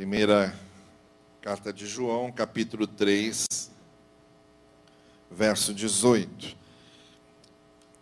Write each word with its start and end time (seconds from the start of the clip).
Primeira 0.00 0.58
carta 1.42 1.70
de 1.70 1.86
João, 1.86 2.32
capítulo 2.32 2.86
3, 2.86 3.46
verso 5.30 5.74
18. 5.74 6.56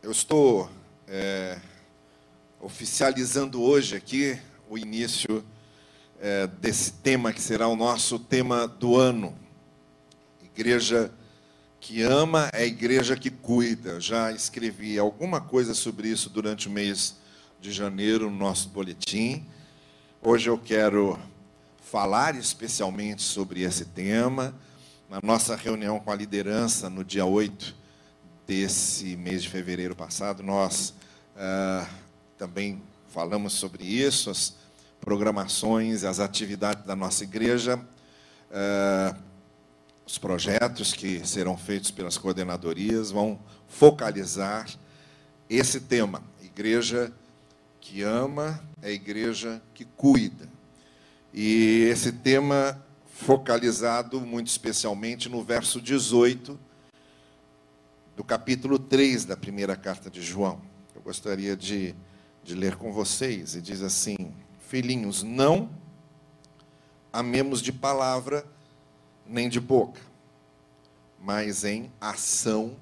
Eu 0.00 0.12
estou 0.12 0.70
é, 1.08 1.58
oficializando 2.60 3.60
hoje 3.60 3.96
aqui 3.96 4.38
o 4.70 4.78
início 4.78 5.44
é, 6.20 6.46
desse 6.46 6.92
tema 6.92 7.32
que 7.32 7.42
será 7.42 7.66
o 7.66 7.74
nosso 7.74 8.16
tema 8.20 8.68
do 8.68 8.96
ano. 8.96 9.36
Igreja 10.40 11.12
que 11.80 12.00
ama 12.02 12.48
é 12.52 12.64
igreja 12.64 13.16
que 13.16 13.28
cuida. 13.28 14.00
Já 14.00 14.30
escrevi 14.30 15.00
alguma 15.00 15.40
coisa 15.40 15.74
sobre 15.74 16.06
isso 16.06 16.30
durante 16.30 16.68
o 16.68 16.70
mês 16.70 17.16
de 17.60 17.72
janeiro 17.72 18.30
no 18.30 18.36
nosso 18.36 18.68
boletim. 18.68 19.44
Hoje 20.22 20.48
eu 20.48 20.56
quero 20.56 21.18
falar 21.90 22.36
especialmente 22.36 23.22
sobre 23.22 23.62
esse 23.62 23.86
tema. 23.86 24.54
Na 25.08 25.20
nossa 25.22 25.56
reunião 25.56 25.98
com 25.98 26.10
a 26.10 26.14
liderança, 26.14 26.90
no 26.90 27.02
dia 27.02 27.24
8 27.24 27.74
desse 28.46 29.16
mês 29.16 29.42
de 29.42 29.48
fevereiro 29.48 29.96
passado, 29.96 30.42
nós 30.42 30.92
uh, 31.34 31.88
também 32.36 32.82
falamos 33.08 33.54
sobre 33.54 33.84
isso, 33.84 34.28
as 34.28 34.54
programações, 35.00 36.04
as 36.04 36.20
atividades 36.20 36.84
da 36.84 36.94
nossa 36.94 37.24
igreja, 37.24 37.76
uh, 37.76 39.16
os 40.06 40.18
projetos 40.18 40.92
que 40.92 41.26
serão 41.26 41.56
feitos 41.56 41.90
pelas 41.90 42.18
coordenadorias 42.18 43.10
vão 43.10 43.38
focalizar 43.66 44.68
esse 45.48 45.80
tema. 45.80 46.22
Igreja 46.42 47.10
que 47.80 48.02
ama 48.02 48.62
é 48.82 48.92
igreja 48.92 49.62
que 49.72 49.86
cuida. 49.86 50.57
E 51.32 51.84
esse 51.90 52.12
tema 52.12 52.82
focalizado 53.06 54.20
muito 54.20 54.46
especialmente 54.46 55.28
no 55.28 55.42
verso 55.42 55.80
18 55.80 56.58
do 58.16 58.24
capítulo 58.24 58.78
3 58.78 59.24
da 59.24 59.36
primeira 59.36 59.76
carta 59.76 60.10
de 60.10 60.22
João. 60.22 60.60
Eu 60.94 61.02
gostaria 61.02 61.56
de, 61.56 61.94
de 62.42 62.54
ler 62.54 62.76
com 62.76 62.92
vocês. 62.92 63.54
E 63.54 63.60
diz 63.60 63.82
assim: 63.82 64.16
Filhinhos, 64.68 65.22
não 65.22 65.70
amemos 67.12 67.60
de 67.60 67.72
palavra 67.72 68.46
nem 69.26 69.48
de 69.48 69.60
boca, 69.60 70.00
mas 71.20 71.64
em 71.64 71.92
ação 72.00 72.76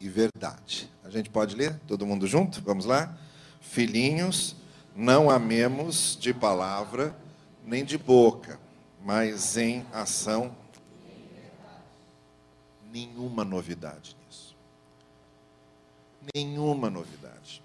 e 0.00 0.08
verdade. 0.08 0.90
A 1.04 1.10
gente 1.10 1.28
pode 1.28 1.54
ler? 1.54 1.78
Todo 1.86 2.06
mundo 2.06 2.26
junto? 2.26 2.62
Vamos 2.62 2.86
lá? 2.86 3.16
Filhinhos, 3.60 4.56
não 4.96 5.30
amemos 5.30 6.16
de 6.18 6.32
palavra 6.32 7.14
nem 7.64 7.84
de 7.84 7.98
boca, 7.98 8.60
mas 9.04 9.56
em 9.56 9.84
ação. 9.92 10.54
Nenhuma 12.92 13.44
novidade 13.44 14.16
nisso. 14.24 14.56
Nenhuma 16.34 16.88
novidade. 16.88 17.62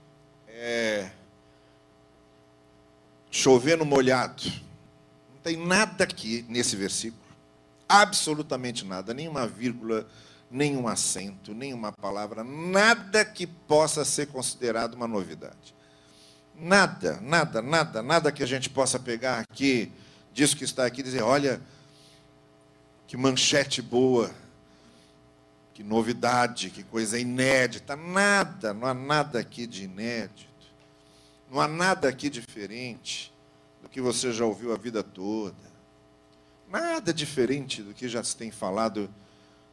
É 0.48 1.12
chover 3.30 3.78
no 3.78 3.86
molhado. 3.86 4.44
Não 4.44 5.42
tem 5.44 5.56
nada 5.56 6.04
aqui 6.04 6.46
nesse 6.50 6.76
versículo. 6.76 7.22
Absolutamente 7.88 8.86
nada. 8.86 9.14
Nenhuma 9.14 9.48
vírgula, 9.48 10.08
nenhum 10.50 10.88
acento, 10.88 11.54
nenhuma 11.54 11.92
palavra. 11.92 12.44
Nada 12.44 13.24
que 13.24 13.46
possa 13.48 14.04
ser 14.04 14.28
considerado 14.28 14.96
uma 14.96 15.08
novidade. 15.08 15.76
Nada, 16.60 17.20
nada, 17.22 17.62
nada, 17.62 18.02
nada 18.04 18.32
que 18.32 18.44
a 18.44 18.46
gente 18.46 18.70
possa 18.70 19.00
pegar 19.00 19.40
aqui, 19.40 19.92
disso 20.34 20.58
que 20.58 20.66
está 20.66 20.86
aqui, 20.86 21.02
dizer: 21.02 21.22
olha, 21.22 21.62
que 23.08 23.16
manchete 23.16 23.82
boa, 23.82 24.30
que 25.74 25.82
novidade, 25.84 26.70
que 26.70 26.84
coisa 26.84 27.18
inédita. 27.18 27.96
Nada, 27.96 28.74
não 28.74 28.86
há 28.88 28.94
nada 28.94 29.40
aqui 29.40 29.66
de 29.66 29.86
inédito. 29.86 30.50
Não 31.50 31.62
há 31.62 31.68
nada 31.68 32.10
aqui 32.10 32.30
diferente 32.30 33.34
do 33.82 33.88
que 33.88 34.02
você 34.02 34.32
já 34.32 34.46
ouviu 34.46 34.74
a 34.74 34.78
vida 34.78 35.02
toda. 35.02 35.56
Nada 36.70 37.14
diferente 37.14 37.82
do 37.82 37.94
que 37.94 38.08
já 38.08 38.24
se 38.24 38.36
tem 38.36 38.52
falado 38.52 39.10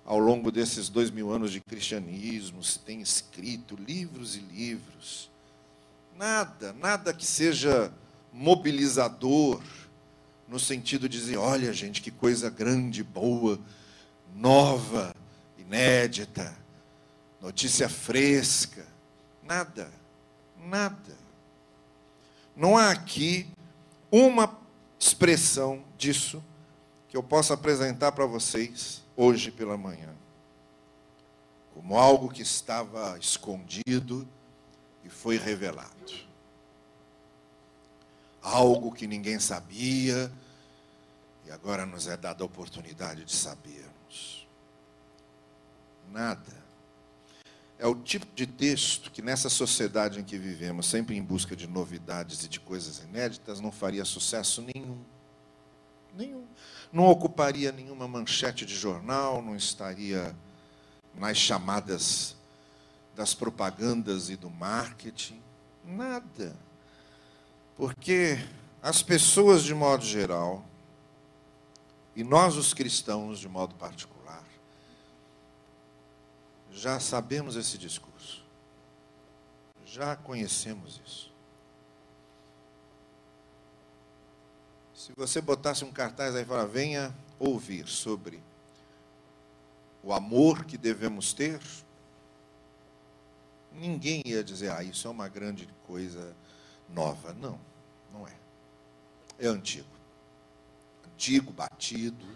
ao 0.04 0.18
longo 0.18 0.52
desses 0.52 0.88
dois 0.88 1.10
mil 1.10 1.30
anos 1.30 1.50
de 1.50 1.60
cristianismo, 1.60 2.62
se 2.62 2.78
tem 2.78 3.00
escrito 3.00 3.74
livros 3.76 4.36
e 4.36 4.38
livros. 4.38 5.28
Nada, 6.16 6.72
nada 6.72 7.12
que 7.12 7.26
seja 7.26 7.92
mobilizador, 8.32 9.62
no 10.48 10.58
sentido 10.58 11.08
de 11.08 11.18
dizer: 11.18 11.36
olha, 11.36 11.72
gente, 11.74 12.00
que 12.00 12.10
coisa 12.10 12.48
grande, 12.48 13.04
boa, 13.04 13.60
nova, 14.34 15.14
inédita, 15.58 16.56
notícia 17.38 17.86
fresca. 17.86 18.86
Nada, 19.42 19.92
nada. 20.56 21.14
Não 22.56 22.78
há 22.78 22.90
aqui 22.92 23.46
uma 24.10 24.58
expressão 24.98 25.84
disso 25.98 26.42
que 27.08 27.16
eu 27.16 27.22
possa 27.22 27.52
apresentar 27.52 28.12
para 28.12 28.24
vocês 28.24 29.02
hoje 29.14 29.50
pela 29.50 29.76
manhã, 29.76 30.14
como 31.74 31.94
algo 31.94 32.30
que 32.30 32.40
estava 32.40 33.18
escondido 33.18 34.26
e 35.06 35.08
foi 35.08 35.38
revelado. 35.38 36.26
Algo 38.42 38.92
que 38.92 39.06
ninguém 39.06 39.38
sabia 39.38 40.30
e 41.46 41.50
agora 41.50 41.86
nos 41.86 42.08
é 42.08 42.16
dada 42.16 42.42
a 42.42 42.46
oportunidade 42.46 43.24
de 43.24 43.32
sabermos. 43.32 44.46
Nada. 46.10 46.66
É 47.78 47.86
o 47.86 47.94
tipo 47.94 48.26
de 48.34 48.46
texto 48.46 49.12
que 49.12 49.22
nessa 49.22 49.48
sociedade 49.48 50.18
em 50.18 50.24
que 50.24 50.38
vivemos, 50.38 50.86
sempre 50.86 51.16
em 51.16 51.22
busca 51.22 51.54
de 51.54 51.66
novidades 51.66 52.42
e 52.42 52.48
de 52.48 52.58
coisas 52.58 52.98
inéditas, 52.98 53.60
não 53.60 53.70
faria 53.70 54.04
sucesso 54.04 54.62
nenhum. 54.62 55.04
Nenhum. 56.16 56.46
Não 56.92 57.04
ocuparia 57.04 57.70
nenhuma 57.70 58.08
manchete 58.08 58.64
de 58.64 58.74
jornal, 58.74 59.42
não 59.42 59.54
estaria 59.54 60.34
nas 61.14 61.36
chamadas 61.36 62.35
das 63.16 63.32
propagandas 63.34 64.28
e 64.28 64.36
do 64.36 64.50
marketing, 64.50 65.42
nada. 65.82 66.54
Porque 67.74 68.38
as 68.82 69.02
pessoas, 69.02 69.64
de 69.64 69.74
modo 69.74 70.04
geral, 70.04 70.62
e 72.14 72.22
nós, 72.22 72.56
os 72.56 72.74
cristãos, 72.74 73.38
de 73.38 73.48
modo 73.48 73.74
particular, 73.74 74.44
já 76.70 77.00
sabemos 77.00 77.56
esse 77.56 77.78
discurso, 77.78 78.44
já 79.84 80.14
conhecemos 80.14 81.00
isso. 81.04 81.32
Se 84.94 85.12
você 85.16 85.40
botasse 85.40 85.84
um 85.84 85.92
cartaz 85.92 86.34
aí 86.34 86.42
e 86.42 86.66
venha 86.66 87.14
ouvir 87.38 87.86
sobre 87.86 88.42
o 90.02 90.12
amor 90.12 90.64
que 90.64 90.76
devemos 90.76 91.32
ter, 91.32 91.60
ninguém 93.76 94.22
ia 94.24 94.42
dizer, 94.42 94.70
ah, 94.70 94.82
isso 94.82 95.06
é 95.06 95.10
uma 95.10 95.28
grande 95.28 95.68
coisa 95.86 96.34
nova. 96.88 97.32
Não, 97.34 97.58
não 98.12 98.26
é. 98.26 98.34
É 99.38 99.46
antigo. 99.46 99.88
Antigo, 101.06 101.52
batido, 101.52 102.26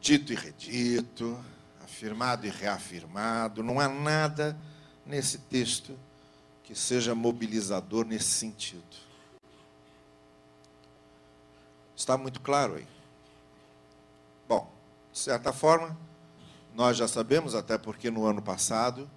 dito 0.00 0.32
e 0.32 0.36
redito, 0.36 1.42
afirmado 1.82 2.46
e 2.46 2.50
reafirmado. 2.50 3.62
Não 3.62 3.78
há 3.80 3.88
nada 3.88 4.58
nesse 5.04 5.38
texto 5.38 5.98
que 6.62 6.74
seja 6.74 7.14
mobilizador 7.14 8.04
nesse 8.04 8.28
sentido. 8.30 9.08
Está 11.96 12.16
muito 12.16 12.40
claro 12.40 12.74
aí? 12.76 12.86
Bom, 14.46 14.70
de 15.12 15.18
certa 15.18 15.52
forma, 15.52 15.98
nós 16.74 16.96
já 16.96 17.08
sabemos, 17.08 17.54
até 17.54 17.76
porque 17.76 18.10
no 18.10 18.24
ano 18.24 18.40
passado 18.40 19.10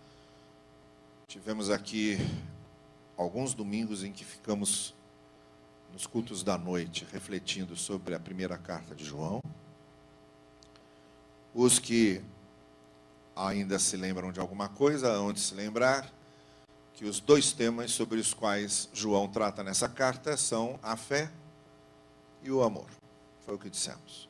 Tivemos 1.32 1.70
aqui 1.70 2.18
alguns 3.16 3.54
domingos 3.54 4.04
em 4.04 4.12
que 4.12 4.26
ficamos 4.26 4.94
nos 5.94 6.06
cultos 6.06 6.44
da 6.44 6.58
noite 6.58 7.08
refletindo 7.10 7.74
sobre 7.78 8.14
a 8.14 8.20
primeira 8.20 8.58
carta 8.58 8.94
de 8.94 9.06
João. 9.06 9.42
Os 11.56 11.80
que 11.80 12.22
ainda 13.34 13.80
se 13.80 13.96
lembram 13.96 14.30
de 14.34 14.42
alguma 14.42 14.68
coisa, 14.68 15.22
onde 15.22 15.40
se 15.40 15.56
lembrar 15.56 16.14
que 16.96 17.06
os 17.06 17.22
dois 17.22 17.54
temas 17.54 17.92
sobre 17.92 18.20
os 18.20 18.34
quais 18.34 18.90
João 18.92 19.30
trata 19.30 19.64
nessa 19.64 19.88
carta 19.88 20.36
são 20.36 20.78
a 20.84 20.98
fé 20.98 21.32
e 22.44 22.52
o 22.52 22.62
amor. 22.62 22.90
Foi 23.46 23.56
o 23.56 23.58
que 23.58 23.70
dissemos. 23.70 24.28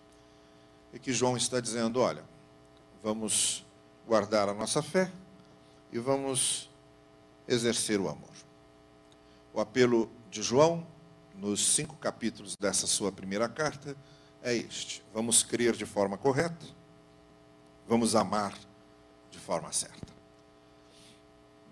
E 0.94 1.00
que 1.00 1.12
João 1.12 1.36
está 1.36 1.60
dizendo: 1.60 2.00
olha, 2.00 2.24
vamos 3.02 3.66
guardar 4.06 4.48
a 4.48 4.54
nossa 4.54 4.84
fé 4.84 5.12
e 5.92 5.98
vamos 5.98 6.70
exercer 7.54 8.00
o 8.00 8.08
amor. 8.08 8.30
O 9.54 9.60
apelo 9.60 10.10
de 10.30 10.42
João 10.42 10.88
nos 11.36 11.74
cinco 11.74 11.96
capítulos 11.98 12.56
dessa 12.56 12.88
sua 12.88 13.12
primeira 13.12 13.50
carta 13.50 13.96
é 14.42 14.56
este: 14.56 15.04
vamos 15.14 15.44
crer 15.44 15.76
de 15.76 15.86
forma 15.86 16.18
correta, 16.18 16.66
vamos 17.88 18.16
amar 18.16 18.58
de 19.30 19.38
forma 19.38 19.72
certa. 19.72 20.12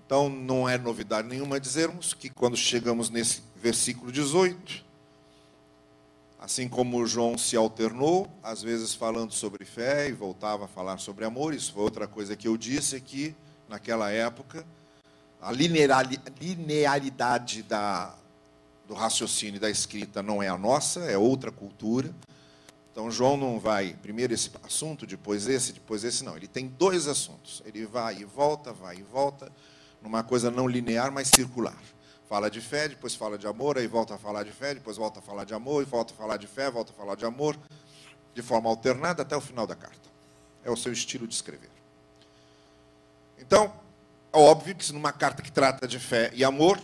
Então, 0.06 0.28
não 0.28 0.68
é 0.68 0.78
novidade 0.78 1.28
nenhuma 1.28 1.60
dizermos 1.60 2.14
que 2.16 2.30
quando 2.30 2.58
chegamos 2.58 3.12
nesse 3.12 3.44
versículo 3.56 4.12
18, 4.12 4.84
assim 6.40 6.68
como 6.68 7.06
João 7.06 7.38
se 7.38 7.56
alternou, 7.56 8.28
às 8.42 8.64
vezes 8.64 8.96
falando 8.96 9.32
sobre 9.32 9.66
fé 9.66 10.10
e 10.10 10.12
voltava 10.12 10.66
a 10.66 10.68
falar 10.68 10.98
sobre 10.98 11.26
amor, 11.26 11.54
isso 11.54 11.74
foi 11.74 11.84
outra 11.84 12.08
coisa 12.08 12.36
que 12.36 12.48
eu 12.48 12.58
disse 12.58 12.96
aqui 12.96 13.36
naquela 13.68 14.10
época, 14.10 14.66
a 15.42 15.52
linearidade 15.52 17.64
da, 17.64 18.14
do 18.88 18.94
raciocínio 18.94 19.60
da 19.60 19.70
escrita 19.70 20.22
não 20.22 20.44
é 20.44 20.50
a 20.50 20.58
nossa, 20.58 21.02
é 21.02 21.18
outra 21.18 21.52
cultura. 21.52 22.14
Então, 22.92 23.10
João 23.10 23.38
não 23.38 23.60
vai 23.60 23.96
primeiro 24.02 24.34
esse 24.34 24.52
assunto, 24.64 25.06
depois 25.06 25.48
esse, 25.48 25.72
depois 25.72 26.04
esse, 26.04 26.24
não. 26.24 26.36
Ele 26.36 26.48
tem 26.48 26.68
dois 26.68 27.08
assuntos. 27.08 27.64
Ele 27.66 27.86
vai 27.86 28.18
e 28.18 28.26
volta, 28.26 28.74
vai 28.74 28.98
e 28.98 29.04
volta 29.04 29.52
numa 30.02 30.24
coisa 30.24 30.52
não 30.52 30.68
linear, 30.68 31.12
mas 31.12 31.30
circular. 31.30 31.78
Fala 32.28 32.50
de 32.50 32.62
fé, 32.62 32.90
depois 32.90 33.16
fala 33.16 33.38
de 33.38 33.48
amor, 33.48 33.78
aí 33.78 33.88
volta 33.88 34.16
a 34.16 34.18
falar 34.18 34.44
de 34.44 34.52
fé, 34.52 34.74
depois 34.74 34.98
volta 34.98 35.20
a 35.20 35.22
falar 35.22 35.46
de 35.46 35.54
amor, 35.54 35.82
e 35.82 35.86
volta 35.86 36.14
a 36.14 36.18
falar 36.18 36.38
de 36.38 36.48
fé, 36.48 36.70
volta 36.70 36.92
a 36.92 36.96
falar 36.96 37.16
de 37.16 37.26
amor, 37.26 37.58
de 38.34 38.42
forma 38.42 38.70
alternada 38.70 39.22
até 39.22 39.36
o 39.36 39.42
final 39.42 39.66
da 39.66 39.76
carta. 39.76 40.10
É 40.64 40.70
o 40.70 40.76
seu 40.76 40.92
estilo 40.92 41.26
de 41.26 41.34
escrever. 41.34 41.72
Então, 43.38 43.74
óbvio 44.32 44.76
que 44.76 44.92
numa 44.94 45.12
carta 45.12 45.42
que 45.42 45.52
trata 45.52 45.88
de 45.88 46.00
fé 46.00 46.32
e 46.34 46.44
amor, 46.44 46.80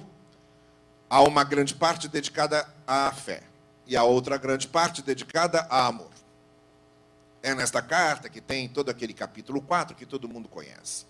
há 1.09 1.21
uma 1.21 1.43
grande 1.43 1.75
parte 1.75 2.07
dedicada 2.07 2.67
à 2.87 3.11
fé 3.11 3.43
e 3.85 3.95
a 3.95 4.03
outra 4.03 4.37
grande 4.37 4.67
parte 4.67 5.01
dedicada 5.01 5.61
a 5.69 5.87
amor. 5.87 6.11
É 7.43 7.53
nesta 7.53 7.81
carta 7.81 8.29
que 8.29 8.41
tem 8.41 8.67
todo 8.67 8.89
aquele 8.89 9.13
capítulo 9.13 9.61
4 9.61 9.95
que 9.95 10.05
todo 10.05 10.27
mundo 10.27 10.49
conhece. 10.49 11.05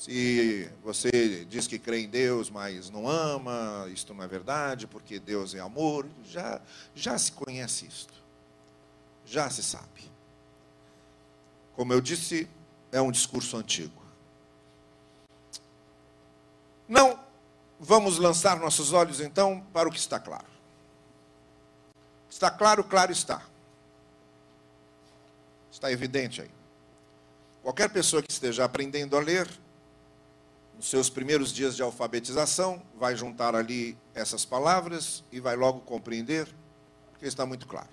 Se 0.00 0.70
você 0.82 1.44
diz 1.44 1.66
que 1.66 1.78
crê 1.78 2.00
em 2.00 2.08
Deus, 2.08 2.48
mas 2.48 2.88
não 2.88 3.06
ama, 3.06 3.86
isto 3.92 4.14
não 4.14 4.24
é 4.24 4.28
verdade, 4.28 4.86
porque 4.86 5.18
Deus 5.18 5.54
é 5.54 5.60
amor, 5.60 6.06
já, 6.24 6.60
já 6.94 7.18
se 7.18 7.32
conhece 7.32 7.86
isto. 7.86 8.14
Já 9.26 9.50
se 9.50 9.62
sabe. 9.62 10.10
Como 11.74 11.92
eu 11.92 12.00
disse, 12.00 12.48
é 12.90 13.00
um 13.00 13.10
discurso 13.10 13.56
antigo. 13.56 13.99
Não 16.90 17.16
vamos 17.78 18.18
lançar 18.18 18.58
nossos 18.58 18.92
olhos 18.92 19.20
então 19.20 19.64
para 19.72 19.88
o 19.88 19.92
que 19.92 19.98
está 19.98 20.18
claro. 20.18 20.44
Está 22.28 22.50
claro, 22.50 22.82
claro 22.82 23.12
está. 23.12 23.40
Está 25.70 25.92
evidente 25.92 26.42
aí. 26.42 26.50
Qualquer 27.62 27.90
pessoa 27.90 28.20
que 28.20 28.32
esteja 28.32 28.64
aprendendo 28.64 29.16
a 29.16 29.20
ler, 29.20 29.48
nos 30.74 30.90
seus 30.90 31.08
primeiros 31.08 31.52
dias 31.52 31.76
de 31.76 31.82
alfabetização, 31.82 32.82
vai 32.98 33.14
juntar 33.14 33.54
ali 33.54 33.96
essas 34.12 34.44
palavras 34.44 35.22
e 35.30 35.38
vai 35.38 35.54
logo 35.54 35.78
compreender, 35.82 36.48
porque 37.12 37.26
está 37.26 37.46
muito 37.46 37.68
claro. 37.68 37.88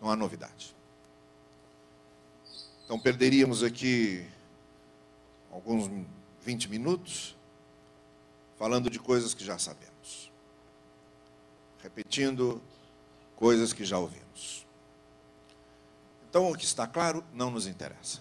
Não 0.00 0.10
há 0.10 0.16
novidade. 0.16 0.74
Então 2.86 2.98
perderíamos 2.98 3.62
aqui 3.62 4.26
alguns 5.52 5.90
20 6.42 6.68
minutos 6.68 7.36
falando 8.58 8.90
de 8.90 8.98
coisas 8.98 9.34
que 9.34 9.44
já 9.44 9.58
sabemos, 9.58 10.30
repetindo 11.82 12.62
coisas 13.34 13.72
que 13.72 13.84
já 13.84 13.98
ouvimos. 13.98 14.66
Então 16.28 16.50
o 16.50 16.56
que 16.56 16.64
está 16.64 16.86
claro 16.86 17.24
não 17.32 17.50
nos 17.50 17.66
interessa 17.66 18.20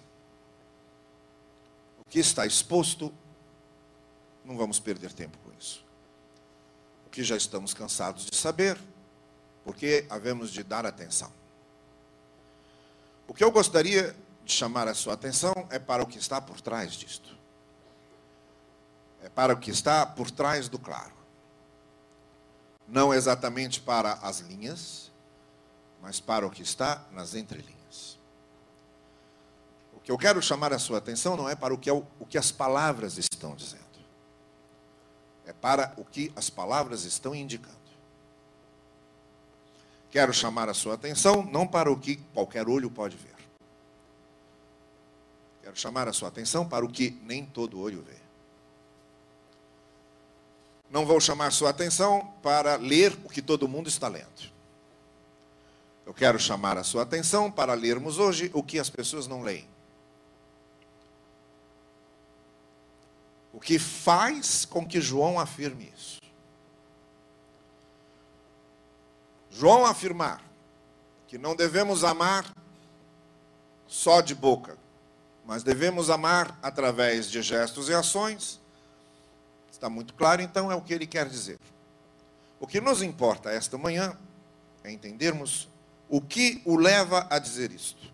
que 2.11 2.19
está 2.19 2.45
exposto, 2.45 3.11
não 4.43 4.57
vamos 4.57 4.81
perder 4.81 5.13
tempo 5.13 5.37
com 5.37 5.51
isso. 5.57 5.83
O 7.07 7.09
que 7.09 7.23
já 7.23 7.37
estamos 7.37 7.73
cansados 7.73 8.25
de 8.25 8.35
saber, 8.35 8.77
porque 9.63 10.05
havemos 10.09 10.51
de 10.51 10.61
dar 10.61 10.85
atenção. 10.85 11.31
O 13.29 13.33
que 13.33 13.41
eu 13.41 13.49
gostaria 13.49 14.13
de 14.43 14.51
chamar 14.51 14.89
a 14.89 14.93
sua 14.93 15.13
atenção 15.13 15.53
é 15.69 15.79
para 15.79 16.03
o 16.03 16.05
que 16.05 16.17
está 16.17 16.41
por 16.41 16.59
trás 16.59 16.91
disto. 16.91 17.33
É 19.21 19.29
para 19.29 19.53
o 19.53 19.57
que 19.57 19.69
está 19.69 20.05
por 20.05 20.31
trás 20.31 20.67
do 20.67 20.79
claro. 20.79 21.13
Não 22.87 23.13
exatamente 23.13 23.79
para 23.79 24.13
as 24.13 24.39
linhas, 24.39 25.11
mas 26.01 26.19
para 26.19 26.45
o 26.45 26.49
que 26.49 26.63
está 26.63 27.05
nas 27.11 27.35
entrelinhas. 27.35 28.17
O 29.93 29.99
que 29.99 30.11
eu 30.11 30.17
quero 30.17 30.41
chamar 30.41 30.73
a 30.73 30.79
sua 30.79 30.97
atenção 30.97 31.37
não 31.37 31.47
é 31.47 31.55
para 31.55 31.73
o 31.73 31.77
que, 31.77 31.89
é 31.89 31.93
o, 31.93 32.03
que 32.27 32.37
as 32.37 32.51
palavras 32.51 33.17
estão 33.17 33.55
dizendo, 33.55 33.81
é 35.45 35.53
para 35.53 35.93
o 35.95 36.03
que 36.03 36.33
as 36.35 36.49
palavras 36.49 37.03
estão 37.03 37.35
indicando. 37.35 37.77
Quero 40.09 40.33
chamar 40.33 40.67
a 40.67 40.73
sua 40.73 40.95
atenção 40.95 41.43
não 41.43 41.65
para 41.65 41.89
o 41.89 41.97
que 41.97 42.17
qualquer 42.33 42.67
olho 42.67 42.89
pode 42.91 43.15
ver. 43.15 43.35
Quero 45.61 45.77
chamar 45.77 46.07
a 46.07 46.13
sua 46.13 46.27
atenção 46.27 46.67
para 46.67 46.83
o 46.83 46.89
que 46.89 47.11
nem 47.23 47.45
todo 47.45 47.79
olho 47.79 48.01
vê. 48.01 48.20
Não 50.91 51.05
vou 51.05 51.21
chamar 51.21 51.51
sua 51.51 51.69
atenção 51.69 52.33
para 52.43 52.75
ler 52.75 53.17
o 53.23 53.29
que 53.29 53.41
todo 53.41 53.67
mundo 53.67 53.87
está 53.87 54.09
lendo. 54.09 54.51
Eu 56.05 56.13
quero 56.13 56.37
chamar 56.37 56.77
a 56.77 56.83
sua 56.83 57.03
atenção 57.03 57.49
para 57.49 57.73
lermos 57.73 58.19
hoje 58.19 58.51
o 58.53 58.61
que 58.61 58.77
as 58.77 58.89
pessoas 58.89 59.25
não 59.25 59.41
leem. 59.41 59.67
O 63.53 63.59
que 63.59 63.79
faz 63.79 64.65
com 64.65 64.85
que 64.85 64.99
João 64.99 65.39
afirme 65.39 65.91
isso? 65.95 66.19
João 69.49 69.85
afirmar 69.85 70.41
que 71.27 71.37
não 71.37 71.55
devemos 71.55 72.03
amar 72.03 72.45
só 73.87 74.21
de 74.21 74.33
boca, 74.33 74.77
mas 75.45 75.63
devemos 75.63 76.09
amar 76.09 76.57
através 76.61 77.29
de 77.29 77.41
gestos 77.41 77.89
e 77.89 77.93
ações, 77.93 78.60
está 79.81 79.89
muito 79.89 80.13
claro, 80.13 80.43
então 80.43 80.71
é 80.71 80.75
o 80.75 80.81
que 80.81 80.93
ele 80.93 81.07
quer 81.07 81.27
dizer. 81.27 81.59
O 82.59 82.67
que 82.67 82.79
nos 82.79 83.01
importa 83.01 83.49
esta 83.49 83.79
manhã 83.79 84.15
é 84.83 84.91
entendermos 84.91 85.67
o 86.07 86.21
que 86.21 86.61
o 86.65 86.75
leva 86.75 87.25
a 87.31 87.39
dizer 87.39 87.71
isto. 87.71 88.13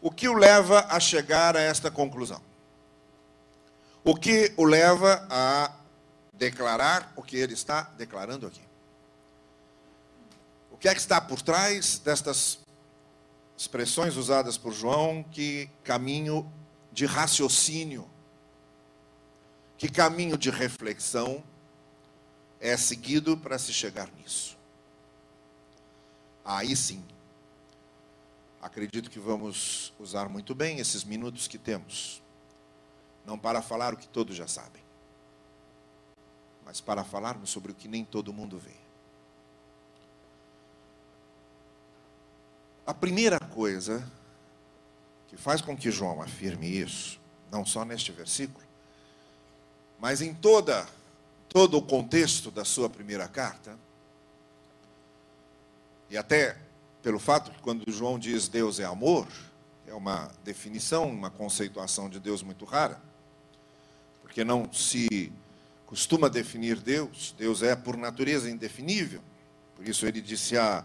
O 0.00 0.10
que 0.10 0.26
o 0.26 0.32
leva 0.32 0.86
a 0.88 0.98
chegar 0.98 1.58
a 1.58 1.60
esta 1.60 1.90
conclusão. 1.90 2.40
O 4.02 4.14
que 4.14 4.54
o 4.56 4.64
leva 4.64 5.26
a 5.28 5.72
declarar 6.32 7.12
o 7.14 7.22
que 7.22 7.36
ele 7.36 7.52
está 7.52 7.82
declarando 7.98 8.46
aqui. 8.46 8.62
O 10.70 10.78
que 10.78 10.88
é 10.88 10.94
que 10.94 11.00
está 11.00 11.20
por 11.20 11.42
trás 11.42 11.98
destas 11.98 12.60
expressões 13.58 14.16
usadas 14.16 14.56
por 14.56 14.72
João, 14.72 15.22
que 15.22 15.68
caminho 15.84 16.50
de 16.92 17.04
raciocínio, 17.04 18.08
que 19.78 19.88
caminho 19.88 20.36
de 20.36 20.50
reflexão 20.50 21.42
é 22.60 22.76
seguido 22.76 23.36
para 23.36 23.58
se 23.58 23.72
chegar 23.72 24.10
nisso. 24.12 24.58
Aí 26.44 26.74
sim, 26.74 27.04
acredito 28.60 29.08
que 29.08 29.20
vamos 29.20 29.94
usar 29.98 30.28
muito 30.28 30.54
bem 30.54 30.80
esses 30.80 31.04
minutos 31.04 31.46
que 31.46 31.56
temos 31.56 32.20
não 33.24 33.38
para 33.38 33.60
falar 33.60 33.92
o 33.92 33.96
que 33.96 34.08
todos 34.08 34.34
já 34.34 34.48
sabem, 34.48 34.82
mas 36.64 36.80
para 36.80 37.04
falarmos 37.04 37.50
sobre 37.50 37.72
o 37.72 37.74
que 37.74 37.86
nem 37.86 38.02
todo 38.02 38.32
mundo 38.32 38.58
vê. 38.58 38.74
A 42.86 42.94
primeira 42.94 43.38
coisa 43.38 44.10
que 45.28 45.36
faz 45.36 45.60
com 45.60 45.76
que 45.76 45.90
João 45.90 46.22
afirme 46.22 46.66
isso, 46.66 47.20
não 47.50 47.66
só 47.66 47.84
neste 47.84 48.10
versículo, 48.12 48.66
mas 49.98 50.20
em 50.20 50.34
toda 50.34 50.86
todo 51.48 51.78
o 51.78 51.82
contexto 51.82 52.50
da 52.50 52.64
sua 52.64 52.90
primeira 52.90 53.26
carta, 53.26 53.78
e 56.10 56.16
até 56.16 56.56
pelo 57.02 57.18
fato 57.18 57.50
que 57.50 57.60
quando 57.60 57.90
João 57.90 58.18
diz 58.18 58.48
Deus 58.48 58.78
é 58.78 58.84
amor, 58.84 59.26
é 59.86 59.94
uma 59.94 60.30
definição, 60.44 61.08
uma 61.08 61.30
conceituação 61.30 62.08
de 62.08 62.20
Deus 62.20 62.42
muito 62.42 62.64
rara 62.64 63.00
porque 64.28 64.44
não 64.44 64.70
se 64.72 65.32
costuma 65.86 66.28
definir 66.28 66.76
Deus. 66.76 67.34
Deus 67.36 67.62
é, 67.62 67.74
por 67.74 67.96
natureza, 67.96 68.48
indefinível. 68.48 69.20
Por 69.74 69.88
isso 69.88 70.06
ele 70.06 70.20
disse 70.20 70.56
a, 70.56 70.84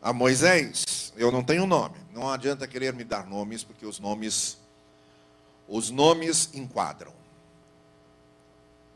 a 0.00 0.12
Moisés: 0.12 1.12
Eu 1.14 1.30
não 1.30 1.44
tenho 1.44 1.66
nome. 1.66 1.98
Não 2.12 2.28
adianta 2.28 2.66
querer 2.66 2.94
me 2.94 3.04
dar 3.04 3.26
nomes, 3.26 3.62
porque 3.62 3.84
os 3.84 4.00
nomes, 4.00 4.58
os 5.68 5.90
nomes 5.90 6.50
enquadram. 6.54 7.12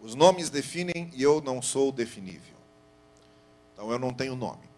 Os 0.05 0.15
nomes 0.15 0.51
definem 0.51 1.11
e 1.15 1.23
eu 1.23 1.41
não 1.41 1.63
sou 1.63 1.91
definível. 1.91 2.55
Então 3.73 3.91
eu 3.91 3.99
não 3.99 4.13
tenho 4.13 4.37
nome. 4.37 4.69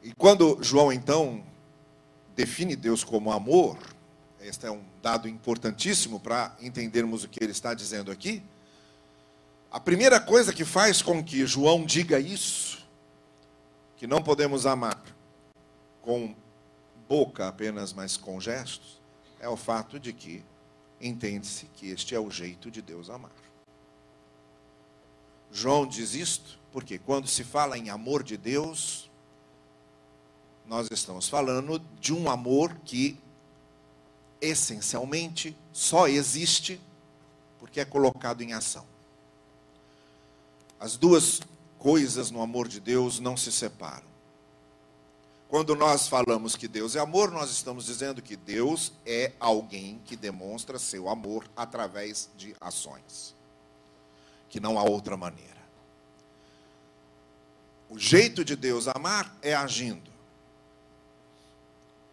E 0.00 0.12
quando 0.14 0.62
João 0.62 0.92
então 0.92 1.44
define 2.36 2.76
Deus 2.76 3.02
como 3.02 3.32
amor, 3.32 3.76
este 4.40 4.66
é 4.66 4.70
um 4.70 4.80
dado 5.02 5.28
importantíssimo 5.28 6.20
para 6.20 6.56
entendermos 6.60 7.24
o 7.24 7.28
que 7.28 7.42
ele 7.42 7.50
está 7.50 7.74
dizendo 7.74 8.12
aqui. 8.12 8.40
A 9.72 9.80
primeira 9.80 10.20
coisa 10.20 10.52
que 10.52 10.64
faz 10.64 11.02
com 11.02 11.20
que 11.22 11.44
João 11.44 11.84
diga 11.84 12.20
isso, 12.20 12.86
que 13.96 14.06
não 14.06 14.22
podemos 14.22 14.66
amar 14.66 15.02
com 16.00 16.32
boca 17.08 17.48
apenas, 17.48 17.92
mas 17.92 18.16
com 18.16 18.40
gestos, 18.40 19.00
é 19.40 19.48
o 19.48 19.56
fato 19.56 19.98
de 19.98 20.12
que 20.12 20.44
entende-se 21.06 21.66
que 21.66 21.90
este 21.90 22.14
é 22.14 22.20
o 22.20 22.30
jeito 22.30 22.70
de 22.70 22.80
Deus 22.80 23.10
amar. 23.10 23.30
João 25.52 25.86
diz 25.86 26.14
isto 26.14 26.58
porque 26.72 26.98
quando 26.98 27.28
se 27.28 27.44
fala 27.44 27.78
em 27.78 27.90
amor 27.90 28.22
de 28.22 28.36
Deus, 28.36 29.08
nós 30.66 30.88
estamos 30.90 31.28
falando 31.28 31.78
de 32.00 32.12
um 32.12 32.28
amor 32.28 32.74
que 32.84 33.18
essencialmente 34.40 35.56
só 35.72 36.08
existe 36.08 36.80
porque 37.58 37.80
é 37.80 37.84
colocado 37.84 38.42
em 38.42 38.52
ação. 38.52 38.86
As 40.80 40.96
duas 40.96 41.40
coisas 41.78 42.30
no 42.30 42.42
amor 42.42 42.66
de 42.66 42.80
Deus 42.80 43.20
não 43.20 43.36
se 43.36 43.52
separam. 43.52 44.13
Quando 45.54 45.76
nós 45.76 46.08
falamos 46.08 46.56
que 46.56 46.66
Deus 46.66 46.96
é 46.96 46.98
amor, 46.98 47.30
nós 47.30 47.48
estamos 47.48 47.86
dizendo 47.86 48.20
que 48.20 48.34
Deus 48.34 48.92
é 49.06 49.30
alguém 49.38 50.02
que 50.04 50.16
demonstra 50.16 50.80
seu 50.80 51.08
amor 51.08 51.48
através 51.56 52.28
de 52.36 52.56
ações. 52.60 53.36
Que 54.48 54.58
não 54.58 54.76
há 54.76 54.82
outra 54.82 55.16
maneira. 55.16 55.62
O 57.88 57.96
jeito 57.96 58.44
de 58.44 58.56
Deus 58.56 58.88
amar 58.88 59.32
é 59.42 59.54
agindo. 59.54 60.10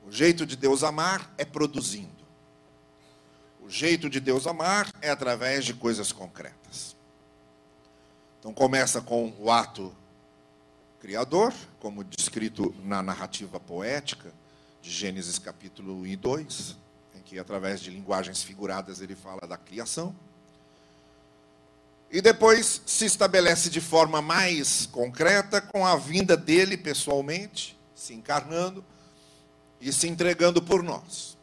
O 0.06 0.12
jeito 0.12 0.46
de 0.46 0.56
Deus 0.56 0.84
amar 0.84 1.34
é 1.36 1.44
produzindo. 1.44 2.24
O 3.60 3.68
jeito 3.72 4.08
de 4.08 4.20
Deus 4.20 4.46
amar 4.46 4.88
é 5.02 5.10
através 5.10 5.66
de 5.66 5.74
coisas 5.74 6.12
concretas. 6.12 6.96
Então 8.40 8.54
começa 8.54 9.02
com 9.02 9.34
o 9.40 9.50
ato 9.50 9.92
criador, 11.02 11.52
como 11.80 12.04
descrito 12.04 12.76
na 12.84 13.02
narrativa 13.02 13.60
poética 13.60 14.32
de 14.84 14.92
Gênesis 14.92 15.40
capítulo 15.40 15.96
1 16.02 16.06
e 16.06 16.16
2, 16.16 16.78
em 17.16 17.22
que 17.24 17.40
através 17.40 17.82
de 17.82 17.90
linguagens 17.90 18.44
figuradas 18.44 19.02
ele 19.02 19.16
fala 19.16 19.48
da 19.48 19.58
criação. 19.58 20.16
E 22.12 22.22
depois 22.22 22.84
se 22.86 23.06
estabelece 23.06 23.68
de 23.72 23.82
forma 23.82 24.22
mais 24.22 24.86
concreta 24.86 25.60
com 25.60 25.88
a 25.88 25.96
vinda 25.96 26.38
dele 26.38 26.78
pessoalmente, 26.78 27.76
se 27.96 28.14
encarnando 28.14 28.86
e 29.80 29.92
se 29.92 30.08
entregando 30.08 30.62
por 30.62 30.84
nós. 30.84 31.36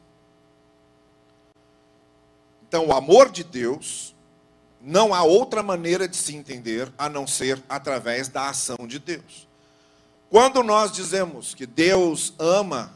Então, 2.69 2.87
o 2.87 2.93
amor 2.93 3.29
de 3.29 3.43
Deus, 3.43 4.15
não 4.81 5.13
há 5.13 5.25
outra 5.25 5.65
maneira 5.65 6.07
de 6.07 6.17
se 6.17 6.37
entender 6.37 6.93
a 6.97 7.09
não 7.09 7.27
ser 7.27 7.61
através 7.69 8.29
da 8.29 8.49
ação 8.49 8.87
de 8.87 9.01
Deus. 9.01 9.48
Quando 10.31 10.63
nós 10.63 10.93
dizemos 10.93 11.55
que 11.55 11.67
Deus 11.67 12.35
ama, 12.39 12.93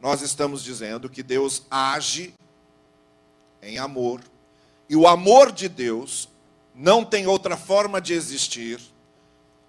nós 0.00 0.20
estamos 0.20 0.62
dizendo 0.62 1.08
que 1.08 1.22
Deus 1.22 1.62
age 1.70 2.34
em 3.62 3.78
amor. 3.78 4.20
E 4.88 4.96
o 4.96 5.06
amor 5.06 5.52
de 5.52 5.68
Deus 5.68 6.28
não 6.74 7.04
tem 7.04 7.26
outra 7.26 7.56
forma 7.56 8.00
de 8.00 8.12
existir 8.12 8.80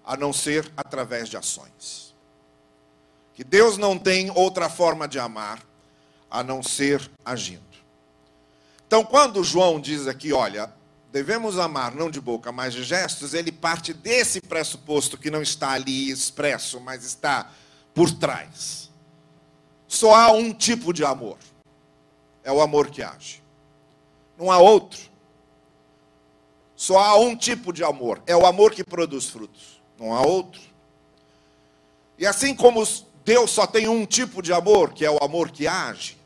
a 0.04 0.16
não 0.16 0.32
ser 0.32 0.70
através 0.76 1.28
de 1.28 1.36
ações 1.36 2.08
que 3.38 3.44
Deus 3.44 3.78
não 3.78 3.96
tem 3.96 4.32
outra 4.32 4.68
forma 4.68 5.06
de 5.06 5.16
amar 5.16 5.62
a 6.28 6.42
não 6.42 6.60
ser 6.60 7.08
agindo. 7.24 7.62
Então, 8.84 9.04
quando 9.04 9.44
João 9.44 9.78
diz 9.78 10.08
aqui, 10.08 10.32
olha, 10.32 10.74
devemos 11.10 11.58
amar 11.58 11.94
não 11.94 12.10
de 12.10 12.20
boca, 12.20 12.52
mas 12.52 12.74
de 12.74 12.84
gestos, 12.84 13.34
ele 13.34 13.50
parte 13.50 13.92
desse 13.92 14.40
pressuposto 14.40 15.16
que 15.16 15.30
não 15.30 15.42
está 15.42 15.70
ali 15.72 16.10
expresso, 16.10 16.80
mas 16.80 17.04
está 17.04 17.50
por 17.94 18.10
trás. 18.10 18.90
Só 19.86 20.14
há 20.14 20.32
um 20.32 20.52
tipo 20.52 20.92
de 20.92 21.04
amor. 21.04 21.38
É 22.44 22.52
o 22.52 22.60
amor 22.60 22.90
que 22.90 23.02
age. 23.02 23.42
Não 24.36 24.50
há 24.50 24.58
outro. 24.58 25.00
Só 26.76 26.98
há 26.98 27.16
um 27.16 27.34
tipo 27.34 27.72
de 27.72 27.82
amor. 27.82 28.22
É 28.26 28.36
o 28.36 28.46
amor 28.46 28.72
que 28.72 28.84
produz 28.84 29.26
frutos. 29.26 29.80
Não 29.98 30.14
há 30.14 30.20
outro. 30.22 30.60
E 32.18 32.26
assim 32.26 32.54
como 32.54 32.86
Deus 33.24 33.50
só 33.50 33.66
tem 33.66 33.88
um 33.88 34.06
tipo 34.06 34.42
de 34.42 34.52
amor, 34.52 34.92
que 34.92 35.04
é 35.04 35.10
o 35.10 35.18
amor 35.22 35.50
que 35.50 35.66
age, 35.66 36.16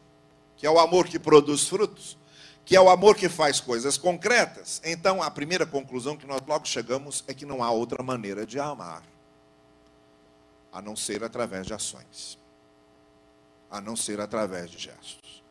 que 0.56 0.66
é 0.66 0.70
o 0.70 0.78
amor 0.78 1.06
que 1.06 1.18
produz 1.18 1.66
frutos, 1.66 2.16
que 2.64 2.76
é 2.76 2.80
o 2.80 2.88
amor 2.88 3.16
que 3.16 3.28
faz 3.28 3.60
coisas 3.60 3.96
concretas. 3.98 4.80
Então, 4.84 5.22
a 5.22 5.30
primeira 5.30 5.66
conclusão 5.66 6.16
que 6.16 6.26
nós 6.26 6.40
logo 6.46 6.66
chegamos 6.66 7.24
é 7.26 7.34
que 7.34 7.46
não 7.46 7.62
há 7.62 7.70
outra 7.70 8.02
maneira 8.02 8.46
de 8.46 8.58
amar, 8.58 9.02
a 10.72 10.80
não 10.80 10.96
ser 10.96 11.24
através 11.24 11.66
de 11.66 11.74
ações, 11.74 12.38
a 13.70 13.80
não 13.80 13.96
ser 13.96 14.20
através 14.20 14.70
de 14.70 14.78
gestos. 14.78 15.42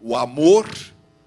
O 0.00 0.16
amor 0.16 0.68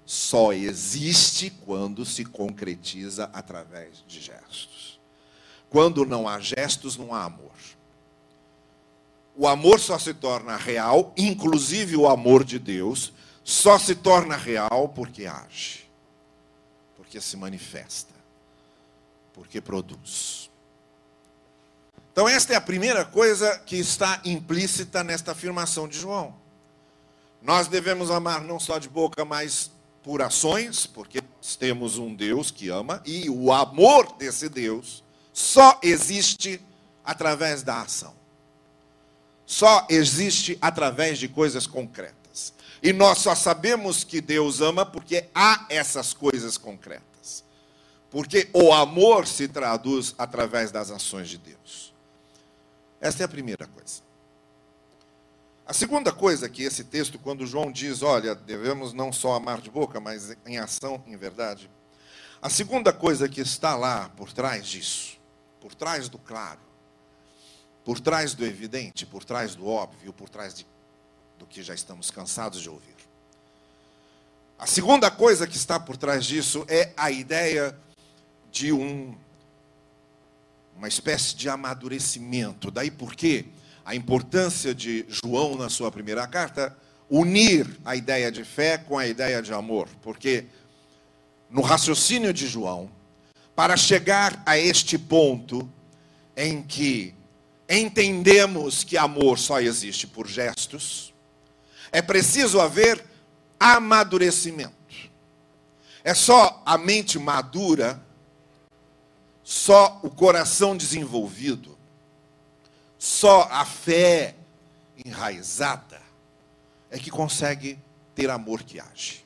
só 0.04 0.52
existe 0.52 1.50
quando 1.64 2.04
se 2.04 2.24
concretiza 2.24 3.30
através 3.32 4.04
de 4.06 4.20
gestos. 4.20 5.00
Quando 5.70 6.04
não 6.04 6.28
há 6.28 6.38
gestos, 6.38 6.96
não 6.96 7.14
há 7.14 7.24
amor 7.24 7.52
o 9.34 9.46
amor 9.46 9.80
só 9.80 9.98
se 9.98 10.12
torna 10.12 10.56
real, 10.56 11.12
inclusive 11.16 11.96
o 11.96 12.06
amor 12.06 12.44
de 12.44 12.58
Deus, 12.58 13.12
só 13.44 13.78
se 13.78 13.94
torna 13.94 14.36
real 14.36 14.88
porque 14.88 15.26
age, 15.26 15.88
porque 16.96 17.20
se 17.20 17.36
manifesta, 17.36 18.14
porque 19.32 19.60
produz. 19.60 20.50
Então, 22.12 22.28
esta 22.28 22.52
é 22.52 22.56
a 22.56 22.60
primeira 22.60 23.04
coisa 23.04 23.58
que 23.60 23.76
está 23.76 24.20
implícita 24.24 25.02
nesta 25.02 25.32
afirmação 25.32 25.88
de 25.88 25.98
João. 25.98 26.34
Nós 27.40 27.66
devemos 27.66 28.10
amar 28.10 28.42
não 28.42 28.60
só 28.60 28.78
de 28.78 28.88
boca, 28.88 29.24
mas 29.24 29.70
por 30.02 30.20
ações, 30.20 30.86
porque 30.86 31.22
temos 31.58 31.98
um 31.98 32.14
Deus 32.14 32.50
que 32.50 32.68
ama, 32.68 33.02
e 33.04 33.28
o 33.30 33.52
amor 33.52 34.14
desse 34.16 34.48
Deus 34.48 35.02
só 35.32 35.78
existe 35.82 36.60
através 37.04 37.62
da 37.62 37.80
ação 37.80 38.22
só 39.52 39.86
existe 39.90 40.56
através 40.62 41.18
de 41.18 41.28
coisas 41.28 41.66
concretas. 41.66 42.21
E 42.82 42.92
nós 42.92 43.18
só 43.18 43.34
sabemos 43.34 44.02
que 44.02 44.20
Deus 44.20 44.60
ama 44.60 44.84
porque 44.84 45.28
há 45.32 45.66
essas 45.68 46.12
coisas 46.12 46.58
concretas. 46.58 47.44
Porque 48.10 48.50
o 48.52 48.72
amor 48.72 49.26
se 49.26 49.46
traduz 49.46 50.14
através 50.18 50.72
das 50.72 50.90
ações 50.90 51.28
de 51.28 51.38
Deus. 51.38 51.94
Essa 53.00 53.22
é 53.22 53.24
a 53.24 53.28
primeira 53.28 53.66
coisa. 53.66 54.02
A 55.64 55.72
segunda 55.72 56.12
coisa 56.12 56.48
que 56.48 56.64
esse 56.64 56.82
texto, 56.82 57.18
quando 57.20 57.46
João 57.46 57.70
diz, 57.70 58.02
olha, 58.02 58.34
devemos 58.34 58.92
não 58.92 59.12
só 59.12 59.34
amar 59.34 59.60
de 59.60 59.70
boca, 59.70 60.00
mas 60.00 60.36
em 60.44 60.58
ação, 60.58 61.02
em 61.06 61.16
verdade. 61.16 61.70
A 62.42 62.50
segunda 62.50 62.92
coisa 62.92 63.28
que 63.28 63.40
está 63.40 63.76
lá 63.76 64.08
por 64.16 64.32
trás 64.32 64.66
disso, 64.66 65.18
por 65.60 65.72
trás 65.72 66.08
do 66.08 66.18
claro, 66.18 66.60
por 67.84 68.00
trás 68.00 68.34
do 68.34 68.44
evidente, 68.44 69.06
por 69.06 69.24
trás 69.24 69.54
do 69.54 69.68
óbvio, 69.68 70.12
por 70.12 70.28
trás 70.28 70.52
de, 70.52 70.66
do 71.42 71.46
que 71.46 71.60
já 71.60 71.74
estamos 71.74 72.08
cansados 72.08 72.62
de 72.62 72.70
ouvir. 72.70 72.94
A 74.56 74.64
segunda 74.64 75.10
coisa 75.10 75.44
que 75.44 75.56
está 75.56 75.80
por 75.80 75.96
trás 75.96 76.24
disso 76.24 76.64
é 76.68 76.92
a 76.96 77.10
ideia 77.10 77.76
de 78.52 78.72
um, 78.72 79.12
uma 80.76 80.86
espécie 80.86 81.34
de 81.34 81.48
amadurecimento. 81.48 82.70
Daí 82.70 82.92
porque 82.92 83.46
a 83.84 83.92
importância 83.92 84.72
de 84.72 85.04
João 85.08 85.56
na 85.56 85.68
sua 85.68 85.90
primeira 85.90 86.24
carta 86.28 86.76
unir 87.10 87.66
a 87.84 87.96
ideia 87.96 88.30
de 88.30 88.44
fé 88.44 88.78
com 88.78 88.96
a 88.96 89.04
ideia 89.08 89.42
de 89.42 89.52
amor, 89.52 89.88
porque 90.00 90.46
no 91.50 91.60
raciocínio 91.60 92.32
de 92.32 92.46
João, 92.46 92.88
para 93.56 93.76
chegar 93.76 94.40
a 94.46 94.56
este 94.56 94.96
ponto 94.96 95.68
em 96.36 96.62
que 96.62 97.12
entendemos 97.68 98.84
que 98.84 98.96
amor 98.96 99.40
só 99.40 99.60
existe 99.60 100.06
por 100.06 100.28
gestos, 100.28 101.11
é 101.92 102.00
preciso 102.00 102.60
haver 102.60 103.04
amadurecimento. 103.60 104.72
É 106.02 106.14
só 106.14 106.60
a 106.66 106.76
mente 106.76 107.18
madura, 107.18 108.02
só 109.44 110.00
o 110.02 110.10
coração 110.10 110.76
desenvolvido, 110.76 111.78
só 112.98 113.42
a 113.50 113.64
fé 113.64 114.34
enraizada 115.04 116.00
é 116.90 116.98
que 116.98 117.10
consegue 117.10 117.78
ter 118.14 118.30
amor 118.30 118.62
que 118.62 118.80
age. 118.80 119.24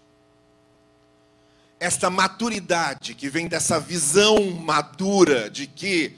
esta 1.78 2.08
maturidade 2.08 3.14
que 3.14 3.28
vem 3.28 3.48
dessa 3.48 3.78
visão 3.78 4.50
madura 4.52 5.50
de 5.50 5.66
que 5.66 6.16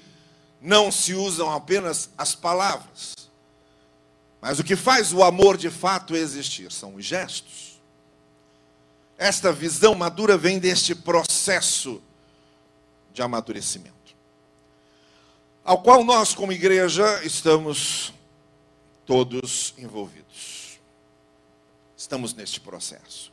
não 0.61 0.91
se 0.91 1.15
usam 1.15 1.51
apenas 1.51 2.11
as 2.17 2.35
palavras, 2.35 3.15
mas 4.41 4.59
o 4.59 4.65
que 4.65 4.77
faz 4.77 5.13
o 5.13 5.23
amor 5.23 5.57
de 5.57 5.71
fato 5.71 6.15
existir 6.15 6.71
são 6.71 6.95
os 6.95 7.05
gestos. 7.05 7.81
Esta 9.17 9.53
visão 9.53 9.95
madura 9.95 10.37
vem 10.37 10.59
deste 10.59 10.95
processo 10.95 12.01
de 13.13 13.21
amadurecimento, 13.21 14.17
ao 15.65 15.83
qual 15.83 16.05
nós, 16.05 16.35
como 16.35 16.53
igreja, 16.53 17.25
estamos 17.25 18.13
todos 19.05 19.75
envolvidos. 19.77 20.79
Estamos 21.97 22.33
neste 22.33 22.61
processo. 22.61 23.33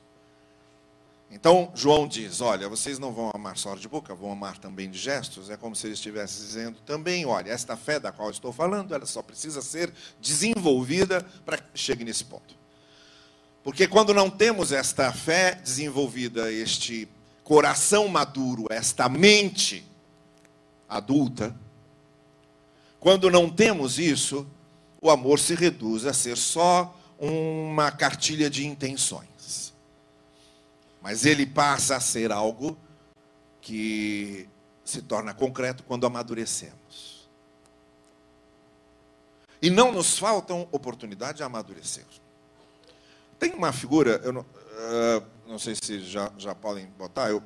Então, 1.30 1.72
João 1.74 2.08
diz: 2.08 2.40
Olha, 2.42 2.70
vocês 2.70 3.00
não 3.00 3.12
vão 3.12 3.32
amar 3.34 3.58
só 3.58 3.76
de 3.76 3.88
boca, 3.88 4.14
vão 4.14 4.32
amar 4.32 4.58
também 4.58 4.90
de 4.90 4.98
gestos. 4.98 5.50
É 5.50 5.58
como 5.58 5.76
se 5.76 5.88
ele 5.88 5.94
estivesse 5.94 6.40
dizendo 6.42 6.80
também: 6.86 7.26
Olha, 7.26 7.52
esta 7.52 7.76
fé 7.76 8.00
da 8.00 8.12
qual 8.12 8.30
estou 8.30 8.54
falando, 8.54 8.94
ela 8.94 9.06
só 9.06 9.22
precisa 9.22 9.62
ser 9.62 9.92
desenvolvida 10.22 11.26
para 11.46 11.58
que 11.58 11.78
chegue 11.78 12.04
nesse 12.04 12.26
ponto. 12.26 12.56
Porque 13.64 13.88
quando 13.88 14.14
não 14.14 14.30
temos 14.30 14.72
esta 14.72 15.12
fé 15.12 15.56
desenvolvida, 15.56 16.52
este 16.52 17.08
coração 17.44 18.08
maduro, 18.08 18.68
esta 18.70 19.10
mente 19.10 19.84
adulta, 20.88 21.56
quando 23.00 23.30
não 23.30 23.50
temos 23.50 23.98
isso, 23.98 24.48
o 25.02 25.10
amor 25.10 25.40
se 25.40 25.54
reduz 25.56 26.06
a 26.06 26.14
ser 26.14 26.38
só 26.38 26.96
uma 27.20 27.92
cartilha 27.92 28.50
de 28.50 28.66
intenções. 28.66 29.35
Mas 31.06 31.24
ele 31.24 31.46
passa 31.46 31.98
a 31.98 32.00
ser 32.00 32.32
algo 32.32 32.76
que 33.62 34.50
se 34.84 35.04
torna 35.04 35.36
concreto 35.36 35.84
quando 35.84 36.08
amadurecemos. 36.08 37.30
E 39.62 39.70
não 39.70 39.92
nos 39.92 40.18
faltam 40.18 40.68
oportunidades 40.72 41.38
de 41.38 41.44
amadurecer. 41.44 42.06
Tem 43.38 43.54
uma 43.54 43.72
figura, 43.72 44.20
eu 44.24 44.34
não, 44.34 44.42
uh, 44.42 45.26
não 45.46 45.60
sei 45.60 45.76
se 45.76 46.00
já, 46.00 46.32
já 46.40 46.56
podem 46.56 46.88
botar, 46.98 47.30
eu, 47.30 47.44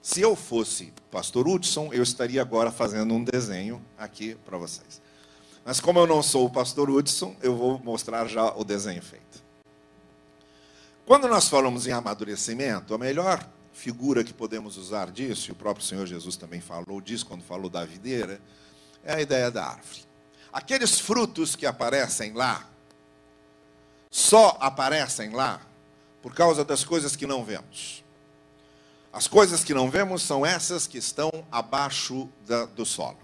se 0.00 0.22
eu 0.22 0.34
fosse 0.34 0.94
pastor 1.10 1.46
Hudson, 1.46 1.92
eu 1.92 2.02
estaria 2.02 2.40
agora 2.40 2.72
fazendo 2.72 3.12
um 3.12 3.22
desenho 3.22 3.84
aqui 3.98 4.34
para 4.46 4.56
vocês. 4.56 5.02
Mas 5.62 5.78
como 5.78 5.98
eu 5.98 6.06
não 6.06 6.22
sou 6.22 6.46
o 6.46 6.50
pastor 6.50 6.88
Hudson, 6.88 7.36
eu 7.42 7.54
vou 7.54 7.78
mostrar 7.80 8.26
já 8.26 8.50
o 8.56 8.64
desenho 8.64 9.02
feito. 9.02 9.43
Quando 11.06 11.28
nós 11.28 11.48
falamos 11.48 11.86
em 11.86 11.92
amadurecimento, 11.92 12.94
a 12.94 12.98
melhor 12.98 13.46
figura 13.74 14.24
que 14.24 14.32
podemos 14.32 14.78
usar 14.78 15.10
disso, 15.10 15.50
e 15.50 15.52
o 15.52 15.54
próprio 15.54 15.84
Senhor 15.84 16.06
Jesus 16.06 16.34
também 16.36 16.62
falou 16.62 16.98
disso 16.98 17.26
quando 17.26 17.42
falou 17.42 17.68
da 17.68 17.84
videira, 17.84 18.40
é 19.04 19.14
a 19.14 19.20
ideia 19.20 19.50
da 19.50 19.66
árvore. 19.66 20.02
Aqueles 20.50 20.98
frutos 20.98 21.54
que 21.54 21.66
aparecem 21.66 22.32
lá, 22.32 22.66
só 24.10 24.56
aparecem 24.60 25.30
lá 25.30 25.60
por 26.22 26.34
causa 26.34 26.64
das 26.64 26.84
coisas 26.84 27.14
que 27.14 27.26
não 27.26 27.44
vemos. 27.44 28.02
As 29.12 29.28
coisas 29.28 29.62
que 29.62 29.74
não 29.74 29.90
vemos 29.90 30.22
são 30.22 30.46
essas 30.46 30.86
que 30.86 30.96
estão 30.96 31.30
abaixo 31.52 32.28
da, 32.46 32.64
do 32.64 32.86
solo, 32.86 33.18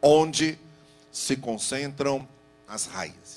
onde 0.00 0.58
se 1.12 1.36
concentram 1.36 2.26
as 2.66 2.86
raízes. 2.86 3.35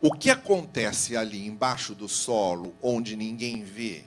O 0.00 0.12
que 0.12 0.30
acontece 0.30 1.16
ali 1.16 1.46
embaixo 1.46 1.94
do 1.94 2.08
solo, 2.08 2.74
onde 2.80 3.16
ninguém 3.16 3.64
vê, 3.64 4.04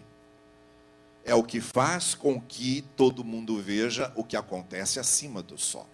é 1.24 1.36
o 1.36 1.44
que 1.44 1.60
faz 1.60 2.16
com 2.16 2.40
que 2.40 2.84
todo 2.96 3.24
mundo 3.24 3.62
veja 3.62 4.12
o 4.16 4.24
que 4.24 4.38
acontece 4.38 5.00
acima 5.00 5.44
do 5.44 5.58
solo. 5.58 5.90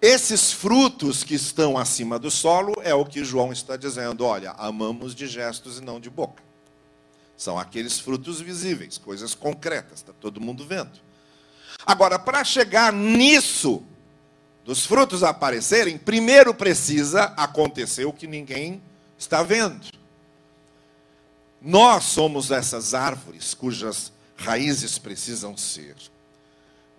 Esses 0.00 0.50
frutos 0.50 1.22
que 1.22 1.34
estão 1.34 1.76
acima 1.76 2.18
do 2.18 2.30
solo 2.30 2.74
é 2.82 2.94
o 2.94 3.04
que 3.04 3.22
João 3.22 3.52
está 3.52 3.76
dizendo: 3.76 4.24
olha, 4.24 4.52
amamos 4.52 5.14
de 5.14 5.26
gestos 5.26 5.78
e 5.78 5.82
não 5.82 6.00
de 6.00 6.08
boca. 6.08 6.42
São 7.36 7.58
aqueles 7.58 7.98
frutos 7.98 8.40
visíveis, 8.40 8.96
coisas 8.96 9.34
concretas, 9.34 9.98
está 9.98 10.12
todo 10.12 10.40
mundo 10.40 10.66
vendo. 10.66 10.98
Agora, 11.84 12.18
para 12.18 12.44
chegar 12.44 12.92
nisso, 12.92 13.82
dos 14.64 14.86
frutos 14.86 15.22
aparecerem, 15.22 15.98
primeiro 15.98 16.54
precisa 16.54 17.24
acontecer 17.36 18.04
o 18.04 18.12
que 18.12 18.26
ninguém 18.26 18.82
está 19.18 19.42
vendo. 19.42 19.86
Nós 21.60 22.04
somos 22.04 22.50
essas 22.50 22.94
árvores 22.94 23.52
cujas 23.52 24.12
raízes 24.36 24.98
precisam 24.98 25.56
ser 25.56 25.94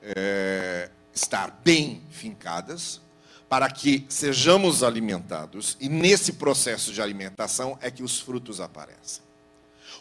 é, 0.02 0.90
estar 1.14 1.60
bem 1.64 2.04
fincadas 2.12 3.02
para 3.50 3.70
que 3.70 4.06
sejamos 4.08 4.84
alimentados 4.84 5.76
e 5.80 5.90
nesse 5.90 6.34
processo 6.34 6.94
de 6.94 7.02
alimentação 7.02 7.78
é 7.82 7.90
que 7.90 8.04
os 8.04 8.20
frutos 8.20 8.62
aparecem. 8.62 9.24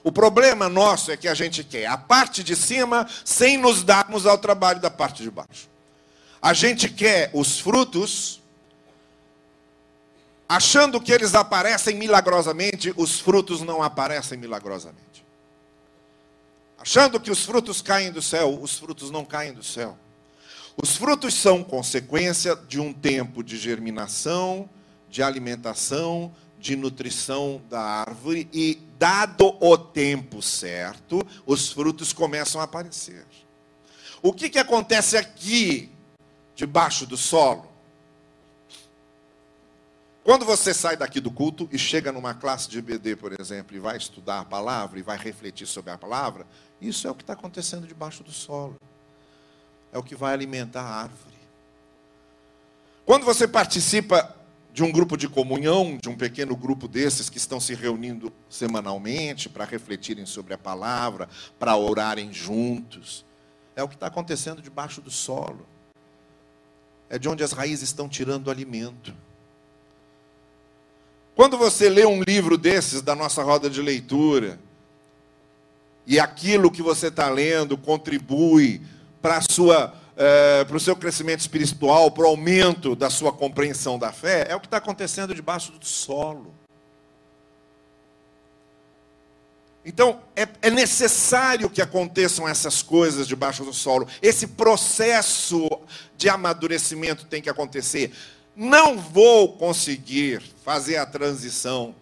O 0.05 0.13
problema 0.13 0.69
nosso 0.69 1.11
é 1.11 1.17
que 1.17 1.27
a 1.27 1.35
gente 1.35 1.65
quer 1.65 1.87
a 1.87 1.97
parte 1.97 2.45
de 2.45 2.55
cima 2.55 3.09
sem 3.25 3.57
nos 3.57 3.83
darmos 3.83 4.27
ao 4.27 4.39
trabalho 4.39 4.81
da 4.81 4.91
parte 4.91 5.23
de 5.23 5.31
baixo. 5.31 5.70
A 6.43 6.55
gente 6.55 6.89
quer 6.89 7.31
os 7.35 7.61
frutos, 7.61 8.41
achando 10.49 11.01
que 11.01 11.13
eles 11.13 11.35
aparecem 11.35 11.97
milagrosamente, 11.97 12.95
os 12.97 13.21
frutos 13.21 13.61
não 13.61 13.83
aparecem 13.83 14.39
milagrosamente. 14.39 15.25
Achando 16.79 17.21
que 17.21 17.31
os 17.31 17.45
frutos 17.45 17.83
caem 17.83 18.11
do 18.11 18.23
céu, 18.23 18.59
os 18.61 18.79
frutos 18.79 19.11
não 19.11 19.23
caem 19.23 19.53
do 19.53 19.63
céu. 19.63 19.99
Os 20.83 20.97
frutos 20.97 21.35
são 21.35 21.63
consequência 21.63 22.57
de 22.57 22.81
um 22.81 22.91
tempo 22.91 23.45
de 23.45 23.59
germinação, 23.59 24.69
de 25.11 25.23
alimentação, 25.23 26.35
de 26.59 26.75
nutrição 26.75 27.61
da 27.69 27.81
árvore 27.81 28.49
e, 28.51 28.81
dado 28.99 29.57
o 29.61 29.77
tempo 29.77 30.41
certo, 30.41 31.21
os 31.45 31.71
frutos 31.71 32.15
começam 32.15 32.63
a 32.63 32.65
aparecer. 32.65 33.27
O 34.23 34.33
que, 34.33 34.49
que 34.49 34.59
acontece 34.59 35.19
aqui 35.19 35.90
debaixo 36.61 37.07
do 37.07 37.17
solo. 37.17 37.67
Quando 40.23 40.45
você 40.45 40.75
sai 40.75 40.95
daqui 40.95 41.19
do 41.19 41.31
culto 41.31 41.67
e 41.73 41.79
chega 41.79 42.13
numa 42.13 42.35
classe 42.35 42.69
de 42.69 42.83
BD, 42.83 43.17
por 43.17 43.33
exemplo, 43.41 43.75
e 43.75 43.81
vai 43.81 43.97
estudar 43.97 44.41
a 44.41 44.45
palavra 44.45 44.99
e 44.99 45.03
vai 45.03 45.17
refletir 45.17 45.67
sobre 45.67 45.91
a 45.91 45.97
palavra, 45.97 46.47
isso 46.79 47.09
é 47.09 47.11
o 47.11 47.15
que 47.15 47.23
está 47.23 47.33
acontecendo 47.33 47.87
debaixo 47.87 48.23
do 48.23 48.31
solo. 48.31 48.77
É 49.91 49.97
o 49.97 50.03
que 50.03 50.15
vai 50.15 50.35
alimentar 50.35 50.83
a 50.83 51.03
árvore. 51.05 51.35
Quando 53.07 53.25
você 53.25 53.49
participa 53.49 54.37
de 54.71 54.83
um 54.83 54.93
grupo 54.93 55.17
de 55.17 55.31
comunhão, 55.31 55.97
de 55.97 56.11
um 56.11 56.17
pequeno 56.17 56.55
grupo 56.55 56.87
desses 56.87 57.31
que 57.31 57.39
estão 57.39 57.59
se 57.59 57.75
reunindo 57.75 58.31
semanalmente 58.51 59.49
para 59.49 59.65
refletirem 59.65 60.27
sobre 60.27 60.53
a 60.53 60.59
palavra, 60.59 61.27
para 61.59 61.75
orarem 61.75 62.31
juntos, 62.35 63.25
é 63.75 63.83
o 63.83 63.89
que 63.89 63.95
está 63.95 64.09
acontecendo 64.09 64.61
debaixo 64.61 65.01
do 65.01 65.11
solo 65.11 65.67
é 67.11 67.19
de 67.19 67.29
onde 67.29 67.43
as 67.43 67.51
raízes 67.51 67.89
estão 67.89 68.09
tirando 68.09 68.47
o 68.47 68.51
alimento. 68.51 69.13
Quando 71.35 71.59
você 71.59 71.89
lê 71.89 72.07
um 72.07 72.23
livro 72.23 72.57
desses 72.57 73.03
da 73.03 73.17
nossa 73.17 73.43
roda 73.43 73.69
de 73.69 73.83
leitura, 73.83 74.59
e 76.07 76.19
aquilo 76.21 76.71
que 76.71 76.83
você 76.83 77.09
está 77.09 77.29
lendo 77.29 77.77
contribui 77.77 78.81
para 79.21 79.41
é, 80.17 80.67
o 80.71 80.81
seu 80.81 80.95
crescimento 80.97 81.41
espiritual, 81.41 82.11
para 82.11 82.25
o 82.25 82.29
aumento 82.29 82.95
da 82.95 83.11
sua 83.11 83.33
compreensão 83.33 83.99
da 83.99 84.13
fé, 84.13 84.47
é 84.49 84.55
o 84.55 84.61
que 84.61 84.67
está 84.67 84.77
acontecendo 84.77 85.35
debaixo 85.35 85.73
do 85.73 85.85
solo. 85.85 86.55
Então, 89.85 90.21
é, 90.37 90.47
é, 90.61 90.71
necessário 90.71 91.71
que 91.71 91.81
aconteçam 91.81 92.47
essas 92.47 92.83
coisas 92.83 93.27
debaixo 93.27 93.65
do 93.65 93.73
solo. 93.73 94.07
Esse 94.21 94.47
processo 94.47 95.69
de 96.17 96.29
amadurecimento 96.29 97.25
tem 97.25 97.41
que 97.41 97.49
acontecer. 97.49 98.13
Não 98.55 98.99
vou 98.99 99.55
conseguir 99.57 100.43
fazer 100.63 100.97
a 100.99 101.07
transição 101.07 101.95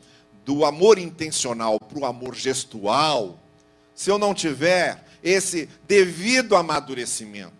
do 0.45 0.65
amor 0.65 0.99
intencional 0.99 1.79
para 1.79 1.99
o 1.99 2.07
amor 2.07 2.35
gestual 2.35 3.39
se 3.95 4.11
eu 4.11 4.19
não 4.19 4.35
tiver 4.35 5.05
esse 5.23 5.69
devido 5.87 6.57
amadurecimento. 6.57 7.53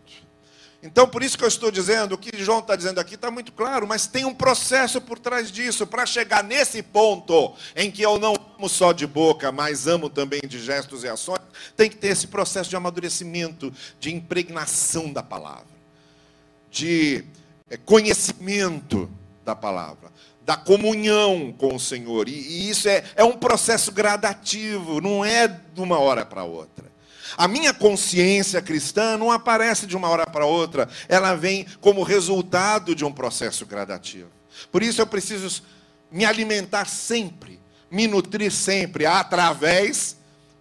Então, 0.81 1.09
por 1.09 1.25
isso 1.25 1.37
que 1.37 1.43
eu 1.43 1.49
estou 1.49 1.73
dizendo, 1.73 2.13
o 2.13 2.19
que 2.19 2.37
João 2.39 2.61
está 2.61 2.77
dizendo 2.77 3.01
aqui 3.01 3.17
está 3.17 3.33
muito 3.33 3.51
claro, 3.51 3.85
mas 3.85 4.07
tem 4.07 4.25
um 4.25 4.35
processo 4.35 5.01
por 5.01 5.19
trás 5.19 5.51
disso, 5.51 5.85
para 5.85 6.07
chegar 6.07 6.45
nesse 6.45 6.85
ponto 6.85 7.53
em 7.75 7.91
que 7.91 8.01
eu 8.01 8.17
não 8.17 8.35
amo 8.57 8.69
só 8.69 8.93
de 8.93 9.05
boca, 9.05 9.51
mas 9.51 9.89
amo 9.89 10.09
também 10.09 10.41
de 10.47 10.61
gestos 10.61 11.03
e 11.03 11.09
ações, 11.09 11.41
tem 11.77 11.91
que 11.91 11.97
ter 11.97 12.09
esse 12.09 12.29
processo 12.29 12.71
de 12.71 12.77
amadurecimento, 12.77 13.73
de 13.99 14.15
impregnação 14.15 15.13
da 15.13 15.23
palavra, 15.23 15.67
de 16.71 17.25
é, 17.69 17.77
conhecimento 17.77 19.11
da 19.45 19.57
palavra, 19.57 20.13
da 20.43 20.57
comunhão 20.57 21.53
com 21.59 21.75
o 21.75 21.81
Senhor. 21.81 22.29
E, 22.29 22.33
e 22.33 22.71
isso 22.71 22.89
é, 22.89 23.05
é 23.17 23.25
um 23.25 23.37
processo 23.37 23.91
gradativo, 23.91 25.01
não 25.01 25.25
é 25.25 25.49
de 25.49 25.81
uma 25.81 25.99
hora 25.99 26.25
para 26.25 26.45
outra. 26.45 26.88
A 27.37 27.47
minha 27.47 27.75
consciência 27.75 28.63
cristã 28.63 29.17
não 29.17 29.31
aparece 29.31 29.87
de 29.87 29.97
uma 29.97 30.09
hora 30.09 30.27
para 30.27 30.47
outra, 30.47 30.89
ela 31.09 31.35
vem 31.35 31.67
como 31.81 32.03
resultado 32.03 32.95
de 32.95 33.05
um 33.05 33.13
processo 33.13 33.67
gradativo. 33.67 34.31
Por 34.73 34.83
isso 34.83 35.01
eu 35.01 35.07
preciso 35.07 35.63
me 36.11 36.25
alimentar 36.25 36.87
sempre, 36.87 37.61
me 37.91 38.07
nutrir 38.07 38.51
sempre 38.51 39.07
através 39.07 40.17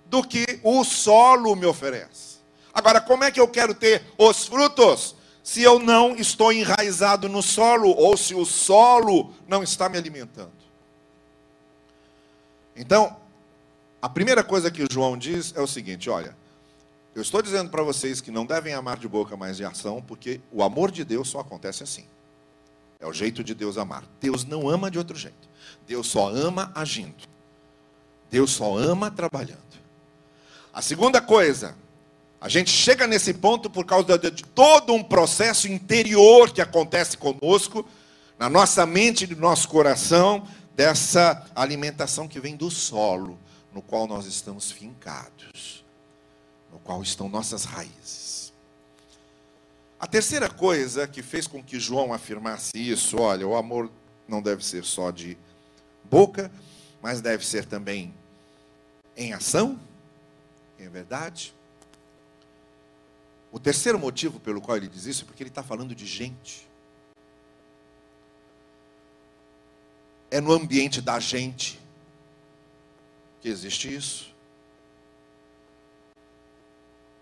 do 0.06 0.24
que 0.24 0.60
o 0.64 0.84
solo 0.84 1.56
me 1.56 1.66
oferece. 1.66 2.38
Agora, 2.74 3.02
como 3.02 3.24
é 3.24 3.32
que 3.32 3.40
eu 3.40 3.48
quero 3.48 3.74
ter 3.74 4.04
os 4.18 4.46
frutos? 4.46 5.16
Se 5.44 5.64
eu 5.64 5.80
não 5.80 6.16
estou 6.16 6.52
enraizado 6.52 7.30
no 7.30 7.42
solo, 7.42 7.90
ou 7.90 8.18
se 8.18 8.36
o 8.36 8.46
solo 8.46 9.34
não 9.48 9.64
está 9.64 9.88
me 9.88 9.98
alimentando. 9.98 10.52
Então, 12.76 13.16
a 14.02 14.08
primeira 14.08 14.44
coisa 14.44 14.70
que 14.70 14.86
João 14.92 15.18
diz 15.18 15.54
é 15.56 15.62
o 15.62 15.68
seguinte: 15.68 16.10
olha, 16.10 16.36
eu 17.18 17.24
estou 17.24 17.42
dizendo 17.42 17.72
para 17.72 17.82
vocês 17.82 18.22
que 18.22 18.30
não 18.30 18.46
devem 18.46 18.76
amar 18.76 19.00
de 19.00 19.08
boca, 19.08 19.36
mas 19.36 19.58
de 19.58 19.66
ação, 19.66 20.04
porque 20.04 20.40
o 20.52 20.62
amor 20.62 20.92
de 20.92 21.04
Deus 21.04 21.28
só 21.28 21.40
acontece 21.40 21.82
assim. 21.82 22.06
É 23.00 23.08
o 23.08 23.12
jeito 23.12 23.44
de 23.44 23.56
Deus 23.56 23.76
amar. 23.76 24.04
Deus 24.22 24.46
não 24.46 24.70
ama 24.70 24.92
de 24.92 25.00
outro 25.00 25.18
jeito. 25.18 25.50
Deus 25.88 26.06
só 26.06 26.30
ama 26.30 26.72
agindo. 26.76 27.28
Deus 28.30 28.52
só 28.52 28.78
ama 28.78 29.10
trabalhando. 29.10 29.58
A 30.72 30.80
segunda 30.80 31.20
coisa, 31.20 31.76
a 32.40 32.48
gente 32.48 32.70
chega 32.70 33.08
nesse 33.08 33.34
ponto 33.34 33.68
por 33.68 33.84
causa 33.84 34.16
de 34.20 34.44
todo 34.44 34.94
um 34.94 35.04
processo 35.04 35.68
interior 35.68 36.52
que 36.52 36.62
acontece 36.62 37.18
conosco, 37.18 37.84
na 38.38 38.48
nossa 38.48 38.86
mente 38.86 39.24
e 39.24 39.36
no 39.36 39.42
nosso 39.42 39.68
coração, 39.70 40.48
dessa 40.76 41.48
alimentação 41.56 42.28
que 42.28 42.40
vem 42.40 42.56
do 42.56 42.70
solo 42.70 43.40
no 43.74 43.82
qual 43.82 44.06
nós 44.06 44.28
estamos 44.28 44.72
fincados 44.72 45.87
no 46.72 46.80
qual 46.80 47.02
estão 47.02 47.30
nossas 47.30 47.64
raízes. 47.64 48.54
A 50.00 50.06
terceira 50.06 50.50
coisa 50.50 51.08
que 51.08 51.24
fez 51.24 51.48
com 51.48 51.64
que 51.64 51.80
João 51.80 52.14
afirmasse 52.14 52.78
isso, 52.78 53.18
olha, 53.18 53.48
o 53.48 53.56
amor 53.56 53.90
não 54.28 54.42
deve 54.42 54.64
ser 54.64 54.84
só 54.84 55.10
de 55.10 55.38
boca, 56.04 56.52
mas 57.02 57.20
deve 57.20 57.46
ser 57.46 57.66
também 57.66 58.14
em 59.16 59.34
ação, 59.34 59.80
em 60.78 60.88
verdade. 60.88 61.54
O 63.52 63.60
terceiro 63.60 63.98
motivo 63.98 64.40
pelo 64.40 64.62
qual 64.62 64.78
ele 64.78 64.88
diz 64.88 65.06
isso 65.06 65.24
é 65.24 65.26
porque 65.26 65.42
ele 65.42 65.50
está 65.50 65.64
falando 65.64 65.96
de 65.96 66.06
gente. 66.06 66.68
É 70.30 70.40
no 70.40 70.52
ambiente 70.52 71.02
da 71.02 71.20
gente 71.20 71.80
que 73.42 73.50
existe 73.50 73.92
isso. 73.94 74.36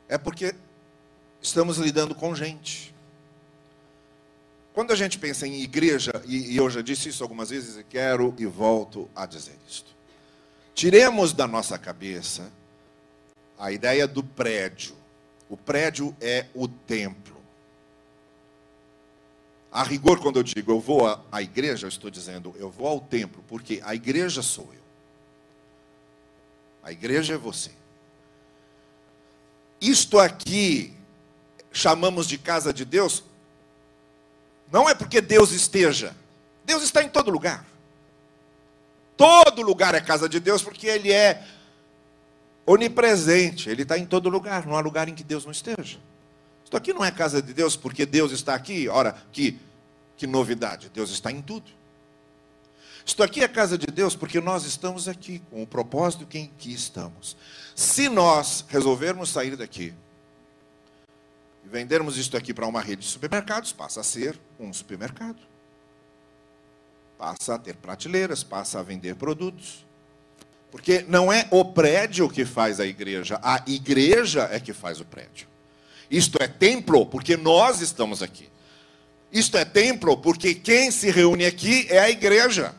É 0.08 0.18
porque 0.18 0.56
estamos 1.42 1.78
lidando 1.78 2.14
com 2.16 2.36
gente. 2.36 2.94
Quando 4.74 4.92
a 4.92 4.96
gente 4.96 5.18
pensa 5.18 5.48
em 5.48 5.62
igreja, 5.62 6.12
e 6.26 6.56
eu 6.56 6.70
já 6.70 6.82
disse 6.82 7.08
isso 7.08 7.24
algumas 7.24 7.50
vezes 7.50 7.78
e 7.78 7.84
quero 7.84 8.36
e 8.38 8.46
volto 8.46 9.10
a 9.16 9.26
dizer 9.26 9.56
isto. 9.68 9.96
Tiremos 10.74 11.32
da 11.32 11.48
nossa 11.48 11.78
cabeça 11.78 12.52
a 13.58 13.72
ideia 13.72 14.06
do 14.06 14.22
prédio. 14.22 14.96
O 15.50 15.56
prédio 15.56 16.14
é 16.20 16.48
o 16.54 16.68
templo. 16.68 17.36
A 19.72 19.84
rigor, 19.84 20.20
quando 20.20 20.38
eu 20.38 20.44
digo 20.44 20.72
eu 20.72 20.80
vou 20.80 21.06
à 21.32 21.42
igreja, 21.42 21.86
eu 21.86 21.90
estou 21.90 22.10
dizendo 22.10 22.54
eu 22.58 22.70
vou 22.70 22.88
ao 22.88 23.00
templo, 23.00 23.44
porque 23.48 23.82
a 23.84 23.96
igreja 23.96 24.42
sou 24.42 24.70
eu. 24.74 24.84
A 26.84 26.92
igreja 26.92 27.34
é 27.34 27.38
você. 27.38 27.72
Isto 29.86 30.18
aqui 30.18 30.98
chamamos 31.72 32.28
de 32.28 32.40
casa 32.40 32.74
de 32.74 32.84
Deus, 32.84 33.24
não 34.72 34.90
é 34.90 34.96
porque 34.96 35.22
Deus 35.22 35.52
esteja. 35.52 36.16
Deus 36.66 36.82
está 36.82 37.04
em 37.04 37.10
todo 37.10 37.30
lugar. 37.30 37.64
Todo 39.16 39.62
lugar 39.62 39.94
é 39.94 40.02
casa 40.02 40.28
de 40.28 40.40
Deus 40.40 40.64
porque 40.64 40.88
Ele 40.88 41.12
é 41.12 41.46
onipresente. 42.66 43.70
Ele 43.70 43.84
está 43.84 43.96
em 43.96 44.08
todo 44.08 44.28
lugar. 44.28 44.66
Não 44.66 44.76
há 44.76 44.80
lugar 44.80 45.08
em 45.08 45.14
que 45.14 45.24
Deus 45.24 45.46
não 45.46 45.52
esteja. 45.52 46.00
Isto 46.64 46.76
aqui 46.76 46.92
não 46.92 47.06
é 47.06 47.12
casa 47.12 47.40
de 47.40 47.54
Deus 47.54 47.76
porque 47.76 48.08
Deus 48.08 48.32
está 48.32 48.56
aqui. 48.56 48.90
Ora, 48.90 49.16
que, 49.32 49.60
que 50.18 50.26
novidade. 50.26 50.90
Deus 50.90 51.12
está 51.12 51.32
em 51.32 51.44
tudo. 51.44 51.72
Isto 53.06 53.22
aqui 53.22 53.44
é 53.44 53.48
casa 53.48 53.78
de 53.78 53.86
Deus 53.86 54.16
porque 54.16 54.42
nós 54.42 54.66
estamos 54.66 55.08
aqui 55.08 55.40
com 55.52 55.62
o 55.62 55.68
propósito 55.68 56.26
em 56.36 56.52
que 56.58 56.74
estamos. 56.74 57.38
Se 57.76 58.10
nós 58.10 58.66
resolvermos 58.68 59.30
sair 59.30 59.56
daqui 59.56 59.94
e 61.64 61.70
vendermos 61.70 62.18
isto 62.18 62.36
aqui 62.36 62.52
para 62.52 62.66
uma 62.66 62.82
rede 62.82 63.04
de 63.04 63.08
supermercados, 63.08 63.72
passa 63.72 64.02
a 64.02 64.04
ser 64.04 64.40
um 64.60 64.74
supermercado. 64.74 65.38
Passa 67.16 67.54
a 67.54 67.60
ter 67.60 67.76
prateleiras, 67.76 68.44
passa 68.44 68.80
a 68.80 68.84
vender 68.84 69.16
produtos. 69.16 69.86
Porque 70.72 71.06
não 71.08 71.32
é 71.32 71.48
o 71.52 71.64
prédio 71.64 72.28
que 72.28 72.44
faz 72.44 72.80
a 72.80 72.88
igreja, 72.88 73.40
a 73.42 73.64
igreja 73.68 74.50
é 74.52 74.60
que 74.60 74.74
faz 74.74 75.00
o 75.00 75.06
prédio. 75.06 75.48
Isto 76.10 76.42
é 76.42 76.48
templo 76.48 77.06
porque 77.06 77.38
nós 77.38 77.82
estamos 77.82 78.24
aqui. 78.24 78.50
Isto 79.32 79.58
é 79.58 79.64
templo 79.64 80.18
porque 80.18 80.56
quem 80.56 80.90
se 80.90 81.12
reúne 81.12 81.46
aqui 81.46 81.86
é 81.90 82.00
a 82.00 82.10
igreja. 82.10 82.74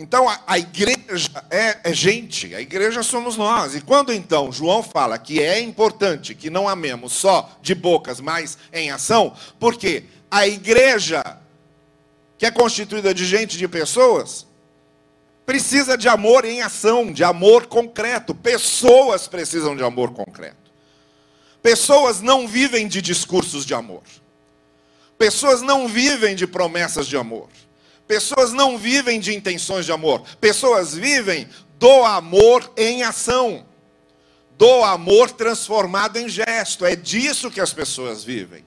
Então 0.00 0.28
a, 0.28 0.40
a 0.46 0.56
igreja 0.56 1.44
é, 1.50 1.80
é, 1.82 1.92
gente, 1.92 2.54
a 2.54 2.60
igreja 2.60 3.02
somos 3.02 3.36
nós. 3.36 3.74
E 3.74 3.80
quando 3.80 4.12
então 4.12 4.52
João 4.52 4.80
fala 4.80 5.18
que 5.18 5.42
é 5.42 5.58
importante 5.60 6.36
que 6.36 6.48
não 6.48 6.68
amemos 6.68 7.12
só 7.12 7.50
de 7.60 7.74
bocas, 7.74 8.20
mas 8.20 8.56
em 8.72 8.92
ação, 8.92 9.34
porque 9.58 10.04
a 10.30 10.46
igreja, 10.46 11.24
que 12.38 12.46
é 12.46 12.50
constituída 12.52 13.12
de 13.12 13.26
gente, 13.26 13.58
de 13.58 13.66
pessoas, 13.66 14.46
precisa 15.44 15.98
de 15.98 16.08
amor 16.08 16.44
em 16.44 16.62
ação, 16.62 17.12
de 17.12 17.24
amor 17.24 17.66
concreto. 17.66 18.36
Pessoas 18.36 19.26
precisam 19.26 19.74
de 19.74 19.82
amor 19.82 20.12
concreto. 20.12 20.70
Pessoas 21.60 22.20
não 22.20 22.46
vivem 22.46 22.86
de 22.86 23.02
discursos 23.02 23.66
de 23.66 23.74
amor. 23.74 24.04
Pessoas 25.18 25.60
não 25.60 25.88
vivem 25.88 26.36
de 26.36 26.46
promessas 26.46 27.08
de 27.08 27.16
amor. 27.16 27.48
Pessoas 28.08 28.54
não 28.54 28.78
vivem 28.78 29.20
de 29.20 29.36
intenções 29.36 29.84
de 29.84 29.92
amor, 29.92 30.22
pessoas 30.40 30.94
vivem 30.94 31.46
do 31.78 32.04
amor 32.04 32.72
em 32.74 33.02
ação, 33.02 33.66
do 34.56 34.82
amor 34.82 35.30
transformado 35.30 36.16
em 36.16 36.26
gesto. 36.26 36.86
É 36.86 36.96
disso 36.96 37.50
que 37.50 37.60
as 37.60 37.72
pessoas 37.72 38.24
vivem. 38.24 38.64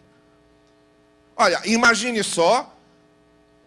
Olha, 1.36 1.60
imagine 1.66 2.24
só 2.24 2.72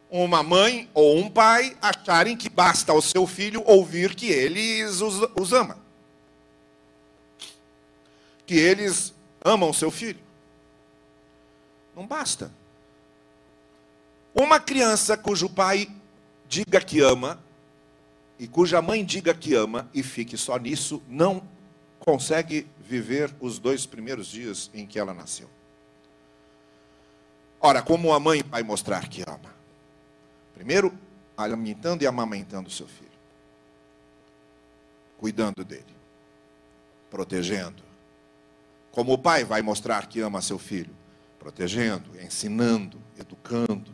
uma 0.08 0.44
mãe 0.44 0.88
ou 0.94 1.18
um 1.18 1.28
pai 1.28 1.76
acharem 1.82 2.37
que 2.37 2.48
basta 2.48 2.92
ao 2.92 3.02
seu 3.02 3.26
filho 3.26 3.60
ouvir 3.66 4.14
que 4.14 4.28
eles 4.30 5.00
os, 5.00 5.28
os 5.34 5.52
ama. 5.52 5.76
Que 8.46 8.54
eles 8.54 9.12
amam 9.44 9.72
seu 9.72 9.90
filho. 9.90 10.20
Não 11.96 12.06
basta. 12.06 12.52
Uma 14.35 14.59
criança 14.59 15.16
cujo 15.16 15.49
pai 15.49 15.88
diga 16.49 16.81
que 16.81 17.01
ama 17.01 17.40
e 18.37 18.49
cuja 18.49 18.83
mãe 18.83 19.05
diga 19.05 19.33
que 19.33 19.55
ama 19.55 19.88
e 19.94 20.03
fique 20.03 20.37
só 20.37 20.57
nisso, 20.57 21.01
não 21.09 21.47
consegue 22.01 22.66
viver 22.81 23.33
os 23.40 23.61
dois 23.61 23.87
primeiros 23.87 24.27
dias 24.27 24.70
em 24.75 24.87
que 24.87 24.99
ela 24.99 25.14
nasceu. 25.14 25.49
Ora, 27.61 27.81
como 27.81 28.12
a 28.12 28.18
mãe 28.18 28.42
vai 28.42 28.64
mostrar 28.64 29.09
que 29.09 29.23
ama? 29.23 29.55
Primeiro, 30.53 30.92
alimentando 31.37 32.03
e 32.03 32.07
amamentando 32.07 32.68
o 32.68 32.73
seu 32.73 32.88
filho, 32.88 33.09
cuidando 35.16 35.64
dele, 35.64 35.94
protegendo. 37.09 37.83
Como 38.90 39.12
o 39.12 39.18
pai 39.18 39.44
vai 39.44 39.62
mostrar 39.62 40.09
que 40.09 40.20
ama 40.20 40.42
seu 40.42 40.59
filho? 40.59 40.94
Protegendo, 41.38 42.20
ensinando, 42.20 43.01
educando, 43.18 43.93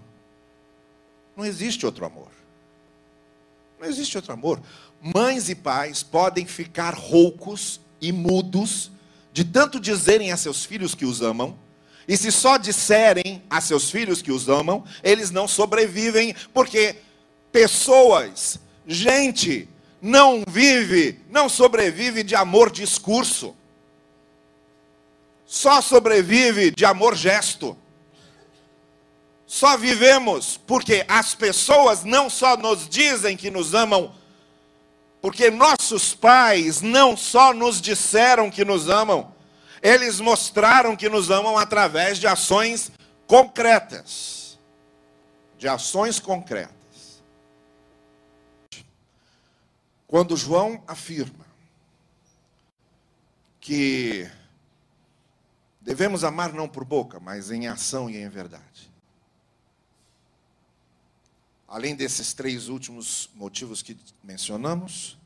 não 1.37 1.45
existe 1.45 1.87
outro 1.87 2.05
amor. 2.05 2.29
Não 3.79 3.89
existe 3.89 4.17
outro 4.17 4.33
amor. 4.33 4.61
Mães 5.01 5.49
e 5.49 5.55
pais 5.55 6.03
podem 6.03 6.47
ficar 6.47 6.95
roucos 6.95 7.81
e 8.01 8.13
mudos 8.13 8.91
de 9.33 9.45
tanto 9.45 9.79
dizerem 9.79 10.33
a 10.33 10.37
seus 10.37 10.65
filhos 10.65 10.95
que 10.95 11.05
os 11.05 11.23
amam, 11.23 11.57
e 12.09 12.17
se 12.17 12.33
só 12.33 12.57
disserem 12.57 13.43
a 13.49 13.61
seus 13.61 13.91
filhos 13.91 14.21
que 14.21 14.33
os 14.33 14.49
amam, 14.49 14.85
eles 15.03 15.31
não 15.31 15.47
sobrevivem, 15.47 16.35
porque 16.53 16.97
pessoas, 17.53 18.59
gente, 18.87 19.69
não 20.03 20.43
vive, 20.49 21.21
não 21.31 21.49
sobrevive 21.49 22.25
de 22.25 22.35
amor 22.35 22.71
discurso. 22.71 23.55
Só 25.47 25.81
sobrevive 25.81 26.71
de 26.71 26.85
amor 26.85 27.15
gesto 27.15 27.77
só 29.51 29.77
vivemos 29.77 30.57
porque 30.59 31.05
as 31.09 31.35
pessoas 31.35 32.05
não 32.05 32.31
só 32.31 32.57
nos 32.57 32.89
dizem 32.89 33.37
que 33.37 33.51
nos 33.51 33.75
amam, 33.75 34.15
porque 35.21 35.51
nossos 35.51 36.15
pais 36.15 36.81
não 36.81 37.17
só 37.17 37.53
nos 37.53 37.81
disseram 37.81 38.49
que 38.49 38.65
nos 38.65 38.89
amam, 38.89 39.35
eles 39.83 40.21
mostraram 40.21 40.95
que 40.95 41.09
nos 41.09 41.33
amam 41.33 41.59
através 41.59 42.19
de 42.19 42.29
ações 42.29 42.93
concretas. 43.27 44.57
De 45.59 45.67
ações 45.67 46.21
concretas. 46.21 47.21
Quando 50.07 50.37
João 50.37 50.81
afirma 50.87 51.45
que 53.61 54.31
devemos 55.81 56.23
amar 56.23 56.53
não 56.53 56.69
por 56.69 56.85
boca, 56.85 57.19
mas 57.19 57.51
em 57.51 57.67
ação 57.67 58.09
e 58.09 58.17
em 58.17 58.29
verdade. 58.29 58.90
Além 61.71 61.95
desses 61.95 62.35
três 62.35 62.69
últimos 62.69 63.31
motivos 63.33 63.81
que 63.81 63.97
mencionamos, 64.25 65.17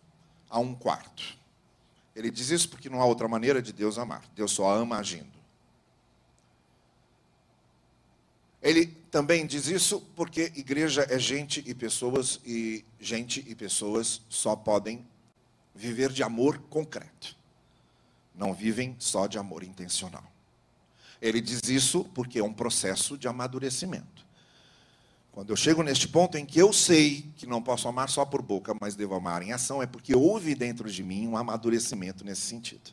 há 0.50 0.58
um 0.58 0.74
quarto. 0.74 1.38
Ele 2.14 2.30
diz 2.30 2.50
isso 2.50 2.68
porque 2.68 2.90
não 2.90 3.00
há 3.00 3.06
outra 3.06 3.26
maneira 3.26 3.62
de 3.62 3.72
Deus 3.72 3.96
amar. 3.96 4.22
Deus 4.36 4.52
só 4.52 4.70
ama 4.76 4.98
agindo. 4.98 5.32
Ele 8.60 8.86
também 9.10 9.46
diz 9.46 9.68
isso 9.68 10.02
porque 10.14 10.52
igreja 10.54 11.06
é 11.08 11.18
gente 11.18 11.64
e 11.66 11.74
pessoas, 11.74 12.38
e 12.44 12.84
gente 13.00 13.42
e 13.48 13.54
pessoas 13.54 14.20
só 14.28 14.54
podem 14.54 15.06
viver 15.74 16.12
de 16.12 16.22
amor 16.22 16.58
concreto. 16.68 17.36
Não 18.34 18.52
vivem 18.52 18.96
só 18.98 19.26
de 19.26 19.38
amor 19.38 19.62
intencional. 19.64 20.30
Ele 21.22 21.40
diz 21.40 21.62
isso 21.70 22.04
porque 22.14 22.38
é 22.38 22.44
um 22.44 22.52
processo 22.52 23.16
de 23.16 23.26
amadurecimento. 23.26 24.23
Quando 25.34 25.50
eu 25.50 25.56
chego 25.56 25.82
neste 25.82 26.06
ponto 26.06 26.38
em 26.38 26.46
que 26.46 26.60
eu 26.60 26.72
sei 26.72 27.22
que 27.36 27.44
não 27.44 27.60
posso 27.60 27.88
amar 27.88 28.08
só 28.08 28.24
por 28.24 28.40
boca, 28.40 28.72
mas 28.80 28.94
devo 28.94 29.16
amar 29.16 29.42
em 29.42 29.52
ação, 29.52 29.82
é 29.82 29.86
porque 29.86 30.14
houve 30.14 30.54
dentro 30.54 30.88
de 30.88 31.02
mim 31.02 31.26
um 31.26 31.36
amadurecimento 31.36 32.24
nesse 32.24 32.42
sentido. 32.42 32.92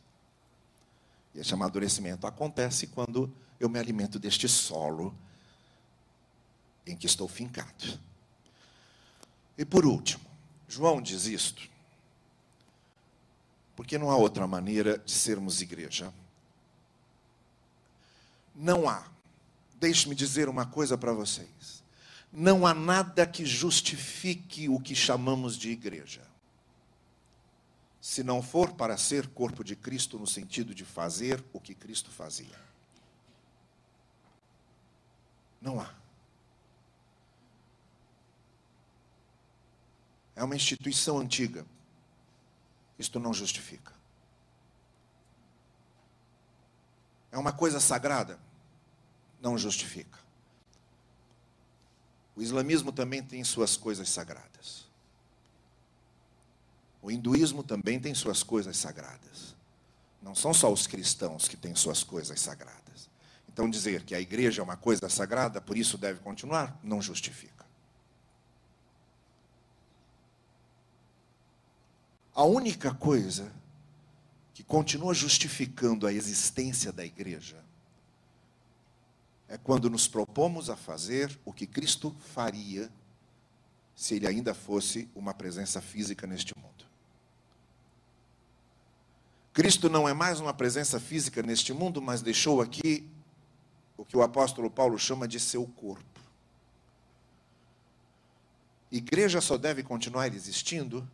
E 1.36 1.40
esse 1.40 1.54
amadurecimento 1.54 2.26
acontece 2.26 2.88
quando 2.88 3.32
eu 3.60 3.70
me 3.70 3.78
alimento 3.78 4.18
deste 4.18 4.50
solo 4.50 5.16
em 6.84 6.98
que 6.98 7.06
estou 7.06 7.28
fincado. 7.28 8.00
E 9.56 9.64
por 9.64 9.86
último, 9.86 10.26
João 10.68 11.00
diz 11.00 11.28
isto, 11.28 11.70
porque 13.76 14.00
não 14.00 14.10
há 14.10 14.18
outra 14.18 14.48
maneira 14.48 14.98
de 14.98 15.12
sermos 15.12 15.62
igreja. 15.62 16.12
Não 18.56 18.90
há. 18.90 19.06
Deixe-me 19.76 20.16
dizer 20.16 20.50
uma 20.50 20.66
coisa 20.66 20.98
para 20.98 21.14
vocês 21.14 21.81
não 22.32 22.66
há 22.66 22.74
nada 22.74 23.28
que 23.28 23.46
justifique 23.46 24.70
o 24.70 24.80
que 24.80 24.96
chamamos 24.96 25.58
de 25.58 25.70
igreja. 25.70 26.22
Se 28.00 28.24
não 28.24 28.42
for 28.42 28.74
para 28.74 28.98
ser 28.98 29.28
corpo 29.28 29.64
de 29.64 29.76
Cristo 29.76 30.18
no 30.18 30.26
sentido 30.26 30.74
de 30.74 30.86
fazer 30.86 31.44
o 31.52 31.60
que 31.60 31.76
Cristo 31.76 32.10
fazia. 32.10 32.60
Não 35.62 35.80
há. 35.80 35.94
É 40.36 40.44
uma 40.44 40.56
instituição 40.56 41.20
antiga. 41.20 41.66
Isto 42.98 43.20
não 43.20 43.34
justifica. 43.34 43.94
É 47.32 47.38
uma 47.38 47.52
coisa 47.52 47.80
sagrada. 47.80 48.40
Não 49.40 49.58
justifica. 49.58 50.21
O 52.42 52.44
islamismo 52.44 52.92
também 52.92 53.22
tem 53.22 53.44
suas 53.44 53.78
coisas 53.78 54.10
sagradas. 54.10 54.88
O 57.00 57.12
hinduísmo 57.12 57.62
também 57.62 58.00
tem 58.00 58.16
suas 58.16 58.42
coisas 58.42 58.78
sagradas. 58.78 59.56
Não 60.20 60.34
são 60.34 60.52
só 60.52 60.74
os 60.74 60.88
cristãos 60.88 61.48
que 61.48 61.56
têm 61.56 61.76
suas 61.76 62.04
coisas 62.04 62.42
sagradas. 62.42 63.12
Então, 63.48 63.70
dizer 63.70 64.04
que 64.04 64.16
a 64.16 64.20
igreja 64.20 64.60
é 64.60 64.64
uma 64.64 64.76
coisa 64.76 65.08
sagrada, 65.08 65.62
por 65.62 65.78
isso 65.78 66.00
deve 66.00 66.20
continuar, 66.22 66.80
não 66.82 67.00
justifica. 67.00 67.64
A 72.34 72.44
única 72.44 72.92
coisa 72.92 73.54
que 74.52 74.64
continua 74.64 75.14
justificando 75.14 76.08
a 76.08 76.12
existência 76.12 76.92
da 76.92 77.06
igreja 77.06 77.64
é 79.52 79.58
quando 79.58 79.90
nos 79.90 80.08
propomos 80.08 80.70
a 80.70 80.78
fazer 80.78 81.38
o 81.44 81.52
que 81.52 81.68
Cristo 81.68 82.16
faria 82.34 82.90
se 83.94 84.16
ele 84.16 84.26
ainda 84.26 84.54
fosse 84.54 85.10
uma 85.14 85.34
presença 85.34 85.82
física 85.82 86.26
neste 86.26 86.58
mundo. 86.58 86.86
Cristo 89.52 89.90
não 89.90 90.08
é 90.08 90.14
mais 90.14 90.40
uma 90.40 90.54
presença 90.54 91.02
física 91.02 91.44
neste 91.44 91.74
mundo, 91.74 92.02
mas 92.02 92.22
deixou 92.22 92.62
aqui 92.62 93.06
o 93.98 94.06
que 94.06 94.16
o 94.16 94.22
apóstolo 94.22 94.72
Paulo 94.72 94.98
chama 94.98 95.28
de 95.28 95.38
seu 95.38 95.68
corpo. 95.68 96.22
Igreja 98.90 99.42
só 99.42 99.58
deve 99.58 99.84
continuar 99.84 100.34
existindo 100.34 101.06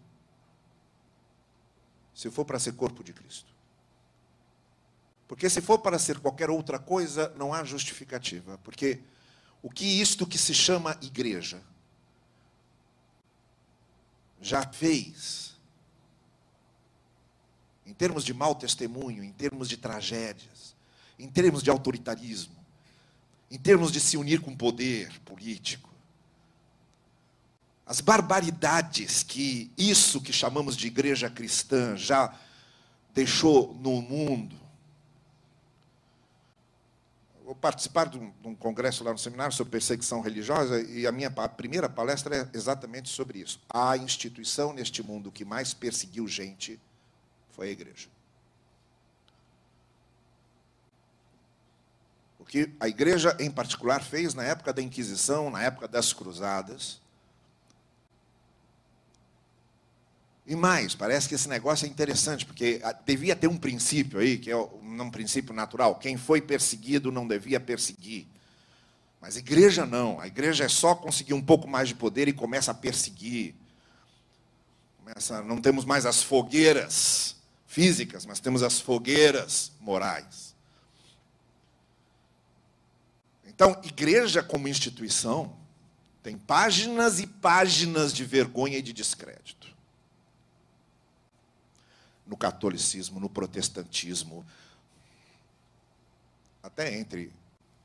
se 2.13 2.30
for 2.30 2.45
para 2.45 2.60
ser 2.60 2.73
corpo 2.73 3.04
de 3.04 3.13
Cristo. 3.13 3.57
Porque 5.27 5.49
se 5.49 5.61
for 5.61 5.79
para 5.79 5.99
ser 5.99 6.19
qualquer 6.19 6.49
outra 6.49 6.79
coisa, 6.79 7.33
não 7.35 7.53
há 7.53 7.63
justificativa. 7.63 8.57
Porque 8.59 8.99
o 9.61 9.69
que 9.69 9.85
isto 9.85 10.25
que 10.25 10.37
se 10.37 10.53
chama 10.53 10.97
igreja 11.01 11.61
já 14.39 14.65
fez, 14.65 15.55
em 17.85 17.93
termos 17.93 18.23
de 18.23 18.33
mau 18.33 18.55
testemunho, 18.55 19.23
em 19.23 19.31
termos 19.31 19.67
de 19.67 19.75
tragédias, 19.75 20.75
em 21.19 21.27
termos 21.27 21.63
de 21.63 21.69
autoritarismo, 21.69 22.55
em 23.49 23.57
termos 23.57 23.91
de 23.91 23.99
se 23.99 24.15
unir 24.15 24.39
com 24.39 24.55
poder 24.55 25.19
político, 25.21 25.89
as 27.85 28.01
barbaridades 28.01 29.23
que 29.23 29.71
isso 29.77 30.21
que 30.21 30.33
chamamos 30.33 30.75
de 30.75 30.87
igreja 30.87 31.29
cristã 31.29 31.95
já 31.95 32.37
deixou 33.13 33.73
no 33.75 34.01
mundo, 34.01 34.66
participar 37.55 38.10
de 38.10 38.17
um, 38.17 38.31
de 38.41 38.47
um, 38.47 38.55
congresso 38.55 39.03
lá 39.03 39.12
no 39.12 39.17
seminário 39.17 39.53
sobre 39.53 39.71
perseguição 39.71 40.21
religiosa 40.21 40.81
e 40.81 41.07
a 41.07 41.12
minha 41.12 41.31
primeira 41.31 41.88
palestra 41.88 42.36
é 42.36 42.49
exatamente 42.53 43.10
sobre 43.10 43.39
isso. 43.39 43.62
A 43.69 43.95
instituição 43.97 44.73
neste 44.73 45.01
mundo 45.01 45.31
que 45.31 45.45
mais 45.45 45.73
perseguiu 45.73 46.27
gente 46.27 46.79
foi 47.51 47.69
a 47.69 47.71
igreja. 47.71 48.10
O 52.39 52.45
que 52.45 52.71
a 52.79 52.88
igreja 52.88 53.36
em 53.39 53.49
particular 53.49 54.03
fez 54.03 54.33
na 54.33 54.43
época 54.43 54.73
da 54.73 54.81
Inquisição, 54.81 55.49
na 55.49 55.63
época 55.63 55.88
das 55.88 56.13
cruzadas, 56.13 57.01
E 60.47 60.55
mais, 60.55 60.95
parece 60.95 61.27
que 61.27 61.36
esse 61.36 61.49
negócio 61.49 61.86
é 61.86 61.89
interessante, 61.89 62.45
porque 62.45 62.79
ah, 62.81 62.93
devia 62.93 63.36
ter 63.36 63.47
um 63.47 63.57
princípio 63.57 64.17
aí, 64.17 64.38
que 64.38 64.49
é 64.49 64.55
um 64.55 65.12
princípio 65.12 65.53
natural. 65.53 65.95
Quem 65.95 66.15
foi 66.15 66.39
perseguido 66.39 67.12
não 67.12 67.27
devia 67.27 67.60
perseguir. 67.60 68.25
Mas 69.19 69.36
igreja 69.36 69.86
não. 69.86 70.21
A 70.21 70.27
igreja 70.27 70.63
é 70.63 70.69
só 70.69 70.95
conseguir 70.95 71.33
um 71.33 71.41
pouco 71.41 71.67
mais 71.67 71.89
de 71.89 71.95
poder 71.95 72.29
e 72.29 72.33
começa 72.33 72.71
a 72.71 72.73
perseguir. 72.73 73.55
Começa, 74.99 75.43
não 75.43 75.60
temos 75.60 75.83
mais 75.83 76.05
as 76.05 76.23
fogueiras 76.23 77.36
físicas, 77.65 78.25
mas 78.25 78.39
temos 78.39 78.63
as 78.63 78.79
fogueiras 78.79 79.73
morais. 79.81 80.55
Então, 83.45 83.81
igreja 83.83 84.41
como 84.41 84.69
instituição 84.69 85.53
tem 86.23 86.38
páginas 86.38 87.19
e 87.19 87.27
páginas 87.27 88.13
de 88.13 88.23
vergonha 88.23 88.77
e 88.77 88.81
de 88.81 88.93
descrédito 88.93 89.66
no 92.27 92.37
catolicismo, 92.37 93.19
no 93.19 93.29
protestantismo. 93.29 94.45
Até 96.61 96.97
entre 96.97 97.33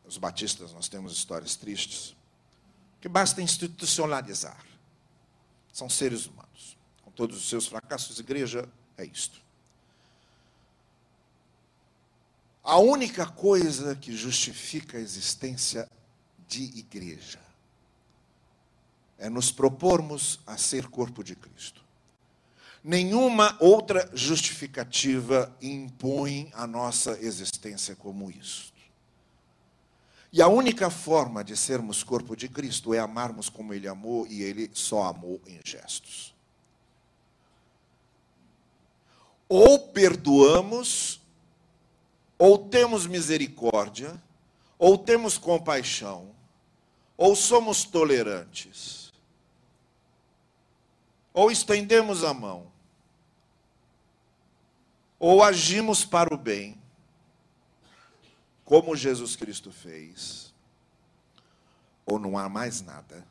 os 0.05 0.18
batistas 0.18 0.72
nós 0.72 0.88
temos 0.88 1.12
histórias 1.12 1.57
tristes, 1.57 2.16
que 3.00 3.09
basta 3.09 3.40
institucionalizar. 3.40 4.64
São 5.72 5.88
seres 5.88 6.26
humanos. 6.26 6.76
Com 7.02 7.11
todos 7.11 7.37
os 7.37 7.48
seus 7.48 7.66
fracassos, 7.66 8.18
igreja 8.18 8.68
é 8.96 9.05
isto. 9.05 9.40
A 12.62 12.78
única 12.78 13.26
coisa 13.26 13.96
que 13.96 14.14
justifica 14.16 14.96
a 14.96 15.00
existência 15.00 15.90
de 16.46 16.62
igreja 16.78 17.40
é 19.18 19.28
nos 19.28 19.50
propormos 19.50 20.40
a 20.46 20.57
ser 20.57 20.88
corpo 20.88 21.24
de 21.24 21.35
Cristo. 21.35 21.83
Nenhuma 22.85 23.57
outra 23.61 24.11
justificativa 24.12 25.57
impõe 25.62 26.51
a 26.53 26.66
nossa 26.66 27.18
existência 27.21 27.95
como 27.95 28.29
isto. 28.31 28.73
E 30.33 30.40
a 30.40 30.49
única 30.49 30.88
forma 30.88 31.45
de 31.45 31.57
sermos 31.57 32.03
corpo 32.03 32.35
de 32.35 32.49
Cristo 32.49 32.95
é 32.95 32.99
amarmos 32.99 33.49
como 33.49 33.75
Ele 33.75 33.87
amou 33.87 34.27
e 34.27 34.42
Ele 34.42 34.71
só 34.73 35.05
amou 35.05 35.40
em 35.47 35.61
gestos. 35.62 36.35
Ou 39.47 39.79
perdoamos, 39.79 41.21
ou 42.38 42.57
temos 42.59 43.07
misericórdia, 43.07 44.21
ou 44.79 44.97
temos 44.97 45.37
compaixão, 45.37 46.35
ou 47.16 47.37
somos 47.37 47.85
tolerantes, 47.85 49.12
ou 51.33 51.51
estendemos 51.51 52.25
a 52.25 52.33
mão, 52.33 52.72
ou 55.23 55.41
agimos 55.41 56.05
para 56.05 56.35
o 56.35 56.37
bem 56.37 56.77
como 58.65 58.97
Jesus 58.97 59.37
Cristo 59.37 59.71
fez, 59.71 60.53
ou 62.05 62.19
não 62.19 62.37
há 62.37 62.49
mais 62.49 62.81
nada, 62.83 63.25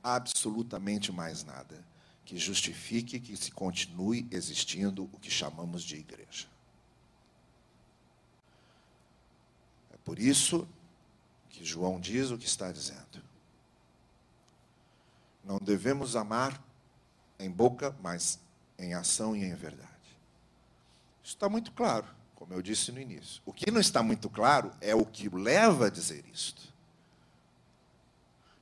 absolutamente 0.00 1.10
mais 1.10 1.42
nada, 1.42 1.84
que 2.24 2.38
justifique 2.38 3.18
que 3.18 3.36
se 3.36 3.50
continue 3.50 4.28
existindo 4.30 5.10
o 5.12 5.18
que 5.18 5.28
chamamos 5.28 5.82
de 5.82 5.96
igreja. 5.96 6.46
É 9.92 9.96
por 10.04 10.20
isso 10.20 10.68
que 11.50 11.64
João 11.64 11.98
diz 11.98 12.30
o 12.30 12.38
que 12.38 12.46
está 12.46 12.70
dizendo. 12.70 13.20
Não 15.42 15.58
devemos 15.58 16.14
amar 16.14 16.62
em 17.40 17.50
boca, 17.50 17.96
mas 18.00 18.38
em 18.78 18.94
ação 18.94 19.34
e 19.34 19.42
em 19.42 19.54
verdade. 19.56 19.97
Isso 21.28 21.34
está 21.34 21.46
muito 21.46 21.72
claro 21.72 22.06
como 22.34 22.54
eu 22.54 22.62
disse 22.62 22.90
no 22.90 22.98
início. 22.98 23.42
O 23.44 23.52
que 23.52 23.70
não 23.70 23.82
está 23.82 24.02
muito 24.02 24.30
claro 24.30 24.72
é 24.80 24.94
o 24.94 25.04
que 25.04 25.28
o 25.28 25.36
leva 25.36 25.88
a 25.88 25.90
dizer 25.90 26.24
isto. 26.32 26.72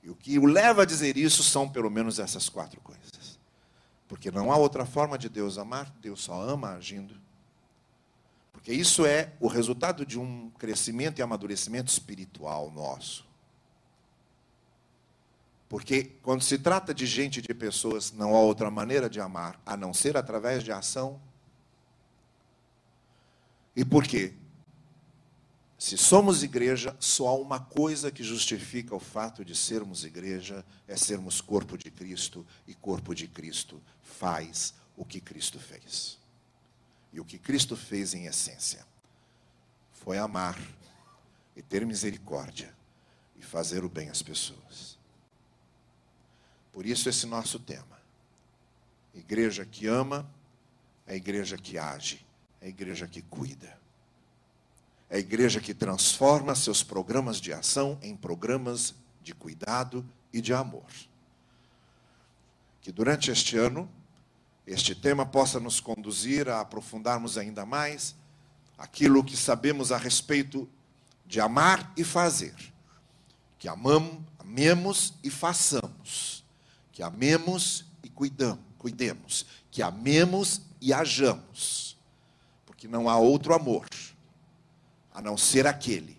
E 0.03 0.11
o 0.11 0.17
que 0.17 0.37
o 0.37 0.47
leva 0.47 0.83
a 0.83 0.85
dizer 0.85 1.17
isso 1.17 1.45
são 1.45 1.69
pelo 1.69 1.89
menos 1.89 2.19
essas 2.19 2.49
quatro 2.49 2.81
coisas. 2.81 3.39
Porque 4.09 4.33
não 4.33 4.51
há 4.51 4.57
outra 4.57 4.85
forma 4.85 5.17
de 5.17 5.29
Deus 5.29 5.59
amar, 5.59 5.95
Deus 6.01 6.25
só 6.25 6.43
ama 6.43 6.71
agindo. 6.71 7.15
Porque 8.53 8.73
isso 8.73 9.07
é 9.07 9.33
o 9.39 9.47
resultado 9.47 10.05
de 10.05 10.19
um 10.19 10.51
crescimento 10.59 11.21
e 11.21 11.23
amadurecimento 11.23 11.93
espiritual 11.93 12.73
nosso. 12.73 13.25
Porque 15.69 16.17
quando 16.21 16.43
se 16.43 16.59
trata 16.59 16.93
de 16.93 17.07
gente, 17.07 17.41
de 17.41 17.55
pessoas, 17.55 18.11
não 18.11 18.35
há 18.35 18.41
outra 18.41 18.73
maneira 18.73 19.09
de 19.09 19.21
amar 19.21 19.61
a 19.65 19.77
não 19.77 19.95
ser 19.95 20.17
através 20.17 20.65
de 20.65 20.73
ação 20.73 21.21
e 23.77 23.85
por 23.85 24.05
quê? 24.05 24.33
Se 25.79 25.99
somos 25.99 26.43
igreja, 26.43 26.97
só 26.99 27.29
há 27.29 27.35
uma 27.35 27.61
coisa 27.61 28.11
que 28.11 28.25
justifica 28.25 28.95
o 28.95 28.99
fato 28.99 29.45
de 29.45 29.55
sermos 29.55 30.05
igreja, 30.05 30.65
é 30.89 30.97
sermos 30.97 31.43
corpo 31.43 31.77
de 31.77 31.91
Cristo, 31.91 32.47
e 32.67 32.75
corpo 32.75 33.15
de 33.15 33.29
Cristo 33.29 33.83
faz 34.03 34.73
o 34.97 35.05
que 35.05 35.21
Cristo 35.21 35.61
fez. 35.61 36.19
E 37.13 37.21
o 37.21 37.25
que 37.25 37.39
Cristo 37.39 37.77
fez 37.77 38.15
em 38.15 38.25
essência 38.25 38.87
foi 39.93 40.17
amar 40.17 40.59
e 41.55 41.61
ter 41.61 41.85
misericórdia 41.85 42.75
e 43.37 43.43
fazer 43.43 43.85
o 43.85 43.89
bem 43.89 44.09
às 44.09 44.23
pessoas. 44.23 44.99
Por 46.73 46.87
isso 46.87 47.09
esse 47.11 47.27
nosso 47.27 47.59
tema. 47.59 48.01
Igreja 49.15 49.67
que 49.67 49.87
ama, 49.87 50.29
é 51.07 51.15
igreja 51.15 51.59
que 51.59 51.79
age 51.79 52.26
é 52.67 52.69
a 52.69 52.71
igreja 52.71 53.07
que 53.07 53.23
cuida. 53.23 53.79
É 55.09 55.17
a 55.17 55.19
igreja 55.21 55.61
que 55.61 55.73
transforma 55.73 56.53
seus 56.57 56.83
programas 56.83 57.41
de 57.41 57.53
ação 57.53 57.97
em 58.03 58.17
programas 58.17 58.93
de 59.23 59.33
cuidado 59.33 60.05
e 60.33 60.41
de 60.41 60.53
amor. 60.53 60.91
Que 62.81 62.91
durante 62.91 63.31
este 63.31 63.57
ano, 63.57 63.89
este 64.67 64.97
tema 64.97 65.25
possa 65.25 65.61
nos 65.61 65.79
conduzir 65.79 66.49
a 66.49 66.61
aprofundarmos 66.61 67.39
ainda 67.39 67.65
mais 67.65 68.17
aquilo 68.77 69.23
que 69.23 69.37
sabemos 69.37 69.93
a 69.93 69.97
respeito 69.97 70.69
de 71.25 71.41
amar 71.41 71.93
e 71.97 72.03
fazer. 72.03 72.55
Que 73.61 73.69
amamos, 73.69 74.25
amemos 74.41 75.15
e 75.23 75.31
façamos. 75.31 76.45
Que 76.91 77.05
amemos 77.05 77.85
e 78.03 78.09
cuidamos, 78.09 78.65
cuidemos. 78.77 79.47
Que 79.71 79.83
amemos 79.83 80.63
e 80.81 80.93
hajamos 80.93 81.86
que 82.87 82.93
não 82.93 83.09
há 83.09 83.19
outro 83.19 83.53
amor 83.53 83.89
a 85.13 85.21
não 85.21 85.37
ser 85.37 85.67
aquele 85.67 86.17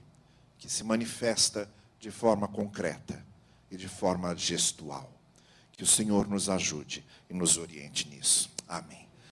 que 0.57 0.69
se 0.69 0.83
manifesta 0.83 1.69
de 1.97 2.11
forma 2.11 2.47
concreta 2.47 3.25
e 3.71 3.77
de 3.77 3.87
forma 3.87 4.35
gestual. 4.35 5.09
Que 5.71 5.83
o 5.83 5.87
Senhor 5.87 6.27
nos 6.27 6.49
ajude 6.49 7.05
e 7.29 7.33
nos 7.33 7.57
oriente 7.57 8.09
nisso. 8.09 8.51
Amém. 8.67 9.06